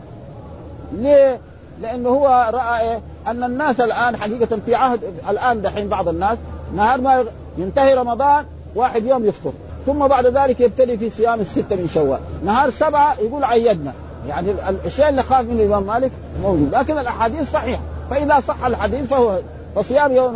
ليه؟ 0.93 1.39
لأنه 1.81 2.09
هو 2.09 2.49
رأى 2.53 2.81
إيه؟ 2.81 2.99
أن 3.27 3.43
الناس 3.43 3.79
الآن 3.79 4.17
حقيقة 4.17 4.59
في 4.65 4.75
عهد 4.75 4.99
الآن 5.29 5.61
دحين 5.61 5.89
بعض 5.89 6.07
الناس 6.07 6.37
نهار 6.75 7.01
ما 7.01 7.25
ينتهي 7.57 7.93
رمضان 7.93 8.45
واحد 8.75 9.05
يوم 9.05 9.25
يفطر 9.25 9.51
ثم 9.85 10.07
بعد 10.07 10.25
ذلك 10.25 10.59
يبتدي 10.59 10.97
في 10.97 11.09
صيام 11.09 11.39
الستة 11.39 11.75
من 11.75 11.87
شوال. 11.93 12.19
نهار 12.45 12.69
سبعة 12.69 13.15
يقول 13.19 13.43
عيدنا. 13.43 13.93
يعني 14.27 14.55
الشيء 14.85 15.09
اللي 15.09 15.23
خاف 15.23 15.45
منه 15.45 15.63
الإمام 15.63 15.83
مالك 15.83 16.11
موجود 16.43 16.75
لكن 16.75 16.97
الأحاديث 16.97 17.51
صحيحة. 17.51 17.81
فإذا 18.09 18.39
صح 18.39 18.65
الحديث 18.65 19.07
فهو 19.07 19.39
فصيام 19.75 20.11
يوم 20.11 20.35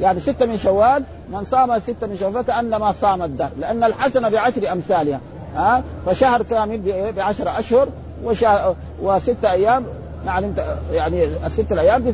يعني 0.00 0.20
ستة 0.20 0.46
من 0.46 0.58
شوال 0.58 1.02
من 1.32 1.44
صام 1.44 1.80
ستة 1.80 2.06
من 2.06 2.16
شوال 2.16 2.32
فكأنما 2.32 2.92
صام 2.92 3.22
الدهر. 3.22 3.50
لأن 3.58 3.84
الحسنة 3.84 4.28
بعشر 4.28 4.72
أمثالها 4.72 5.20
ها؟ 5.56 5.82
فشهر 6.06 6.42
كامل 6.42 7.12
بعشر 7.12 7.58
أشهر 7.58 7.88
وشهر 8.24 8.74
وستة 9.02 9.52
أيام 9.52 9.84
يعني 10.26 10.52
يعني 10.92 11.24
الست 11.46 11.72
الأيام 11.72 12.12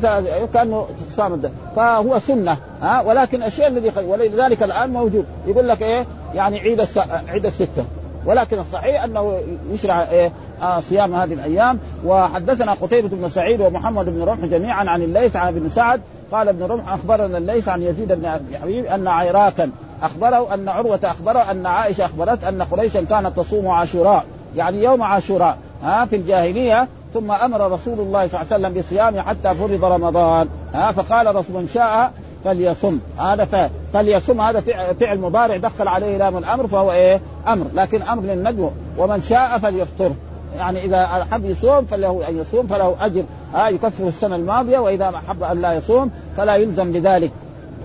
كأنه 0.53 0.87
صام 1.15 1.41
فهو 1.75 2.19
سنة 2.19 2.57
ها؟ 2.81 3.01
ولكن 3.01 3.43
الشيء 3.43 3.67
الذي 3.67 3.91
ولذلك 4.07 4.63
الآن 4.63 4.89
موجود. 4.89 5.25
يقول 5.47 5.67
لك 5.67 5.81
إيه؟ 5.81 6.05
يعني 6.33 6.59
عيد 6.59 6.79
الس... 6.79 6.97
عيد 7.27 7.45
الستة. 7.45 7.85
ولكن 8.25 8.59
الصحيح 8.59 9.03
أنه 9.03 9.39
يشرع 9.71 10.09
إيه؟ 10.09 10.31
آه 10.61 10.79
صيام 10.79 11.15
هذه 11.15 11.33
الأيام. 11.33 11.79
وحدثنا 12.05 12.73
قتيبة 12.73 13.07
بن 13.07 13.29
سعيد 13.29 13.61
ومحمد 13.61 14.05
بن 14.05 14.23
رمح 14.23 14.45
جميعا 14.45 14.89
عن 14.89 15.01
الليث 15.01 15.35
عن 15.35 15.47
ابن 15.47 15.69
سعد. 15.69 16.01
قال 16.31 16.47
ابن 16.47 16.63
رمح 16.63 16.93
أخبرنا 16.93 17.37
الليث 17.37 17.67
عن 17.67 17.81
يزيد 17.81 18.11
بن 18.11 18.25
أبي 18.25 18.57
حبيب 18.57 18.85
أن 18.85 19.07
عيراكا 19.07 19.71
أخبره 20.03 20.53
أن 20.53 20.69
عروة 20.69 20.99
أخبره 21.03 21.51
أن 21.51 21.65
عائشة 21.65 22.05
أخبرت 22.05 22.43
أن 22.43 22.61
قريشا 22.61 23.01
كانت 23.01 23.37
تصوم 23.37 23.67
عاشوراء. 23.67 24.25
يعني 24.55 24.83
يوم 24.83 25.03
عاشوراء. 25.03 25.57
ها 25.83 26.05
في 26.05 26.15
الجاهلية 26.15 26.87
ثم 27.13 27.31
أمر 27.31 27.71
رسول 27.71 27.99
الله 27.99 28.27
صلى 28.27 28.41
الله 28.41 28.53
عليه 28.53 28.67
وسلم 28.67 28.81
بصيامه 28.81 29.21
حتى 29.21 29.55
فرض 29.55 29.85
رمضان. 29.85 30.47
ها 30.73 30.91
فقال 30.91 31.35
رسول 31.35 31.55
من 31.55 31.67
شاء 31.73 32.11
فليصم. 32.43 32.99
هذا 33.17 33.69
فليصم 33.93 34.41
هذا 34.41 34.59
فعل 34.99 35.19
مضارع 35.19 35.57
دخل 35.57 35.87
عليه 35.87 36.17
لام 36.17 36.37
الأمر 36.37 36.67
فهو 36.67 36.91
إيه؟ 36.91 37.21
أمر. 37.47 37.65
لكن 37.73 38.01
أمر 38.01 38.23
للندب 38.23 38.71
ومن 38.97 39.21
شاء 39.21 39.57
فليفطر. 39.57 40.11
يعني 40.57 40.85
إذا 40.85 41.03
أحب 41.03 41.45
يصوم 41.45 41.85
فله 41.85 42.29
أن 42.29 42.37
يصوم 42.37 42.67
فله 42.67 42.95
أجر. 42.99 43.23
ها 43.53 43.69
يكفر 43.69 44.07
السنة 44.07 44.35
الماضية 44.35 44.79
وإذا 44.79 45.09
أحب 45.09 45.43
أن 45.43 45.61
لا 45.61 45.73
يصوم 45.73 46.11
فلا 46.37 46.55
يلزم 46.55 46.91
بذلك. 46.91 47.31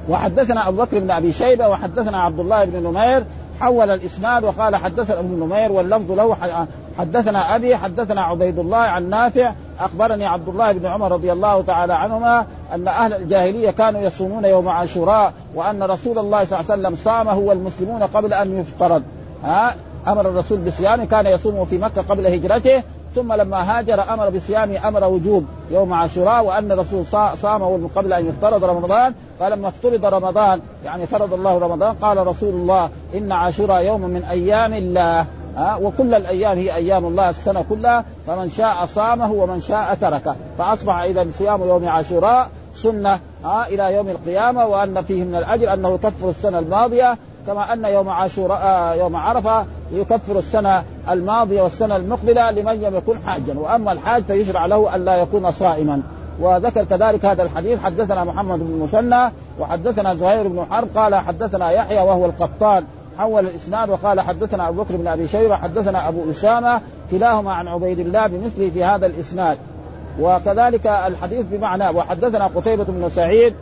وحدثنا 0.08 0.68
أبو 0.68 0.82
بكر 0.82 0.98
بن 0.98 1.10
أبي 1.10 1.32
شيبة 1.32 1.68
وحدثنا 1.68 2.22
عبد 2.22 2.40
الله 2.40 2.64
بن 2.64 2.82
نمير. 2.82 3.24
حول 3.60 3.90
الإسناد 3.90 4.44
وقال 4.44 4.76
حدثنا 4.76 5.20
ابن 5.20 5.40
نمير 5.40 5.72
واللفظ 5.72 6.12
له 6.12 6.34
حدثنا 6.98 7.56
أبي 7.56 7.76
حدثنا 7.76 8.22
عبيد 8.22 8.58
الله 8.58 8.76
عن 8.76 9.10
نافع 9.10 9.52
أخبرني 9.80 10.26
عبد 10.26 10.48
الله 10.48 10.72
بن 10.72 10.86
عمر 10.86 11.12
رضي 11.12 11.32
الله 11.32 11.62
تعالى 11.62 11.94
عنهما 11.94 12.46
أن 12.74 12.88
أهل 12.88 13.14
الجاهلية 13.14 13.70
كانوا 13.70 14.00
يصومون 14.00 14.44
يوم 14.44 14.68
عاشوراء 14.68 15.32
وأن 15.54 15.82
رسول 15.82 16.18
الله 16.18 16.44
صلى 16.44 16.60
الله 16.60 16.72
عليه 16.72 16.82
وسلم 16.82 16.96
صامه 17.04 17.38
والمسلمون 17.38 18.02
قبل 18.02 18.34
أن 18.34 18.58
يفترض 18.58 19.02
ها؟ 19.44 19.74
أمر 20.06 20.28
الرسول 20.28 20.58
بصيامه 20.58 21.04
كان 21.04 21.26
يصومه 21.26 21.64
في 21.64 21.78
مكة 21.78 22.02
قبل 22.02 22.26
هجرته 22.26 22.82
ثم 23.14 23.32
لما 23.32 23.78
هاجر 23.78 24.14
أمر 24.14 24.30
بصيامه 24.30 24.88
أمر 24.88 25.04
وجوب 25.04 25.46
يوم 25.70 25.92
عاشوراء 25.92 26.44
وأن 26.44 26.72
الرسول 26.72 27.06
صامه 27.36 27.90
قبل 27.96 28.12
أن 28.12 28.28
يفترض 28.28 28.64
رمضان. 28.64 29.14
فلما 29.40 29.68
افترض 29.68 30.04
رمضان. 30.04 30.60
يعني 30.84 31.06
فرض 31.06 31.34
الله 31.34 31.58
رمضان 31.58 31.94
قال 31.94 32.26
رسول 32.26 32.54
الله 32.54 32.90
إن 33.14 33.32
عاشوراء 33.32 33.84
يوم 33.84 34.00
من 34.00 34.22
أيام 34.22 34.72
الله. 34.74 35.26
ها؟ 35.56 35.76
وكل 35.76 36.14
الأيام 36.14 36.58
هي 36.58 36.74
أيام 36.74 37.04
الله 37.04 37.30
السنة 37.30 37.64
كلها. 37.68 38.04
فمن 38.26 38.50
شاء 38.50 38.86
صامه 38.86 39.32
ومن 39.32 39.60
شاء 39.60 39.94
تركه. 40.00 40.36
فأصبح 40.58 40.98
إذا 40.98 41.26
صيام 41.38 41.68
يوم 41.68 41.88
عاشوراء 41.88 42.48
سنة 42.74 43.20
ها 43.44 43.66
إلى 43.68 43.94
يوم 43.94 44.08
القيامة 44.08 44.66
وأن 44.66 45.02
فيه 45.02 45.24
من 45.24 45.34
الأجر 45.34 45.72
أنه 45.72 45.94
يكفر 45.94 46.30
السنة 46.30 46.58
الماضية. 46.58 47.18
كما 47.46 47.72
أن 47.72 47.84
يوم 47.84 48.08
عاشوراء 48.08 48.60
آه، 48.62 48.94
يوم 48.94 49.16
عرفة 49.16 49.64
يكفر 49.92 50.38
السنة 50.38 50.84
الماضية 51.10 51.62
والسنة 51.62 51.96
المقبلة 51.96 52.50
لمن 52.50 52.80
لم 52.80 52.96
يكن 52.96 53.18
حاجا. 53.26 53.58
وأما 53.58 53.92
الحاج 53.92 54.22
فيشرع 54.22 54.66
له 54.66 54.94
أن 54.94 55.04
لا 55.04 55.16
يكون 55.16 55.52
صائما. 55.52 56.02
وذكر 56.40 56.84
كذلك 56.84 57.24
هذا 57.24 57.42
الحديث. 57.42 57.82
حدثنا 57.82 58.24
محمد 58.24 58.58
بن 58.58 58.78
مسنى 58.78 59.32
وحدثنا 59.60 60.14
زهير 60.14 60.48
بن 60.48 60.66
حرب 60.70 60.88
قال 60.96 61.14
حدثنا 61.14 61.70
يحيى 61.70 62.00
وهو 62.00 62.26
القطان. 62.26 62.84
حول 63.18 63.46
الإسناد 63.46 63.90
وقال 63.90 64.20
حدثنا 64.20 64.68
أبو 64.68 64.82
بكر 64.82 64.96
بن 64.96 65.06
أبي 65.06 65.28
شيبة 65.28 65.56
حدثنا 65.56 66.08
أبو 66.08 66.30
أسامة 66.30 66.80
كلاهما 67.10 67.52
عن 67.52 67.68
عبيد 67.68 67.98
الله 67.98 68.26
بمثله 68.26 68.70
في 68.70 68.84
هذا 68.84 69.06
الإسناد. 69.06 69.58
وكذلك 70.20 70.86
الحديث 70.86 71.46
بمعنى 71.46 71.88
وحدثنا 71.88 72.46
قتيبة 72.46 72.84
بن 72.84 73.08
سعيد 73.08 73.54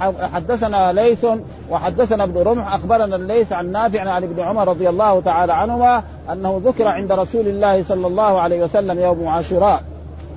وحدثنا 0.00 0.92
ليث 0.92 1.26
وحدثنا 1.70 2.24
ابن 2.24 2.42
رمح 2.42 2.74
أخبرنا 2.74 3.16
الليث 3.16 3.52
عن 3.52 3.72
نافع 3.72 4.10
عن 4.10 4.22
ابن 4.22 4.40
عمر 4.40 4.68
رضي 4.68 4.88
الله 4.88 5.20
تعالى 5.20 5.52
عنهما 5.52 6.02
أنه 6.32 6.60
ذكر 6.64 6.88
عند 6.88 7.12
رسول 7.12 7.48
الله 7.48 7.82
صلى 7.82 8.06
الله 8.06 8.40
عليه 8.40 8.64
وسلم 8.64 9.00
يوم 9.00 9.28
عاشوراء. 9.28 9.82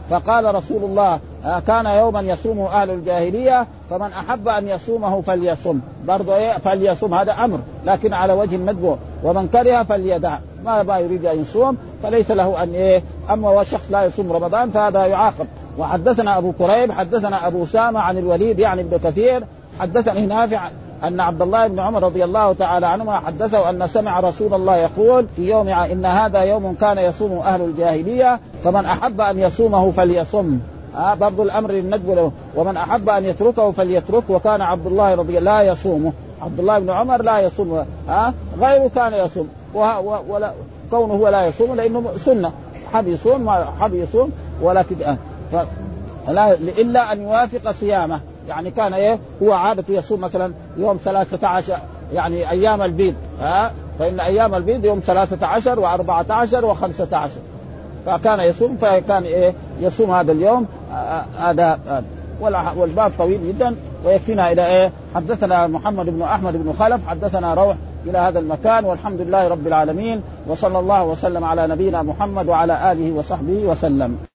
فقال 0.10 0.56
رسول 0.56 0.84
الله 0.84 1.20
كان 1.68 1.86
يوما 1.86 2.22
يصوم 2.22 2.60
أهل 2.60 2.90
الجاهلية 2.90 3.68
فمن 3.90 4.12
أحب 4.12 4.48
أن 4.48 4.68
يصومه 4.68 5.22
فليصم. 5.22 5.80
برضه 6.08 6.36
إيه؟ 6.36 6.52
فليصم 6.52 7.14
هذا 7.14 7.32
أمر 7.32 7.60
لكن 7.86 8.14
على 8.14 8.34
وجه 8.34 8.56
الندب 8.56 8.98
ومن 9.24 9.48
كره 9.48 9.84
فليدع. 9.84 10.38
ما 10.66 10.84
ما 10.84 10.98
يريد 10.98 11.26
أن 11.26 11.42
يصوم 11.42 11.78
فليس 12.04 12.32
له 12.32 12.64
أن 12.64 12.74
إيه؟ 12.74 13.04
أما 13.30 13.50
هو 13.50 13.64
شخص 13.64 13.92
لا 13.92 14.04
يصوم 14.04 14.32
رمضان 14.32 14.72
فهذا 14.72 15.06
يعاقب. 15.06 15.48
وحدثنا 15.78 16.38
أبو 16.38 16.52
كريب 16.52 16.92
حدثنا 16.92 17.48
أبو 17.48 17.64
أسامة 17.64 18.00
عن 18.00 18.18
الوليد 18.18 18.60
يعني 18.60 18.82
ابن 18.82 18.98
كثير. 18.98 19.44
حدثني 19.80 20.26
نافع 20.26 20.62
أن 21.04 21.20
عبد 21.20 21.42
الله 21.42 21.68
بن 21.68 21.80
عمر 21.80 22.04
رضي 22.04 22.24
الله 22.24 22.54
تعالى 22.54 22.88
عنهما 22.88 23.20
حدثه 23.20 23.70
أن 23.70 23.88
سمع 23.88 24.20
رسول 24.20 24.54
الله 24.54 24.78
يقول 24.78 25.28
في 25.36 25.50
يوم 25.50 25.70
إن 25.70 26.06
هذا 26.06 26.40
يوم 26.40 26.76
كان 26.82 26.98
يصوم 26.98 27.38
أهل 27.38 27.62
الجاهلية 27.62 28.40
فمن 28.64 28.86
أحب 28.86 29.22
أن 29.22 29.40
يصومه 29.40 29.92
فليصم. 29.92 30.60
آه 30.98 31.14
برضو 31.14 31.44
الأمر 31.44 31.72
للندب 31.72 32.10
له. 32.10 32.32
ومن 32.56 32.78
أحب 32.78 33.10
أن 33.10 33.26
يتركه 33.26 33.72
فليترك 33.72 34.24
وكان 34.30 34.62
عبد 34.62 34.88
الله 34.88 35.16
رضي 35.16 35.38
الله 35.38 35.64
لا 35.64 35.72
يصومه. 35.72 36.14
عبد 36.42 36.60
الله 36.60 36.80
بن 36.80 36.90
عمر 36.90 37.22
لا 37.22 37.40
يصوم 37.40 37.74
ها 37.74 38.28
آه 38.28 38.34
غيره 38.60 38.92
كان 38.96 39.14
يصوم. 39.14 39.50
ولا 40.28 40.52
كونه 40.92 41.14
هو 41.14 41.28
لا 41.28 41.48
يصوم 41.48 41.76
لأنه 41.76 42.12
سنة. 42.18 42.52
حب 42.94 43.08
يصوم 43.08 43.42
ما 43.42 43.66
حب 43.80 43.94
يصوم 43.94 44.32
ولكن 44.62 44.96
آه 45.04 45.18
لا 46.28 46.54
إلا 46.54 47.12
أن 47.12 47.22
يوافق 47.22 47.72
صيامه. 47.72 48.20
يعني 48.48 48.72
كان 48.72 48.94
إيه 48.94 49.20
هو 49.44 49.54
عادته 49.54 49.92
يصوم 49.92 50.22
مثلا 50.22 50.54
يوم 50.78 50.98
13 50.98 51.78
يعني 52.14 52.50
أيام 52.52 52.82
البيض. 52.82 53.16
ها 53.42 53.72
فإن 54.00 54.20
أيام 54.20 54.56
البيض 54.56 54.86
يوم 54.86 55.00
13 55.00 55.82
و14 55.82 56.64
و15 56.64 57.16
فكان 58.06 58.40
يصوم 58.40 58.78
فكان 58.82 59.24
إيه 59.24 59.54
يصوم 59.80 60.12
هذا 60.12 60.32
اليوم. 60.32 60.68
هذا 61.40 61.80
والباب 62.78 63.12
طويل 63.18 63.48
جدا 63.48 63.76
ويكفينا 64.06 64.52
إلى 64.52 64.66
إيه؟ 64.66 64.92
حدثنا 65.16 65.68
محمد 65.68 66.06
بن 66.06 66.22
أحمد 66.22 66.64
بن 66.64 66.74
خلف 66.80 67.08
حدثنا 67.08 67.54
روح 67.54 67.78
إلى 68.06 68.18
هذا 68.18 68.40
المكان 68.40 68.86
والحمد 68.86 69.22
لله 69.22 69.48
رب 69.48 69.68
العالمين 69.68 70.22
وصلى 70.48 70.80
الله 70.80 71.04
وسلم 71.04 71.44
على 71.44 71.68
نبينا 71.68 72.04
محمد 72.04 72.48
وعلى 72.48 72.92
آله 72.92 73.12
وصحبه 73.12 73.66
وسلم. 73.66 74.33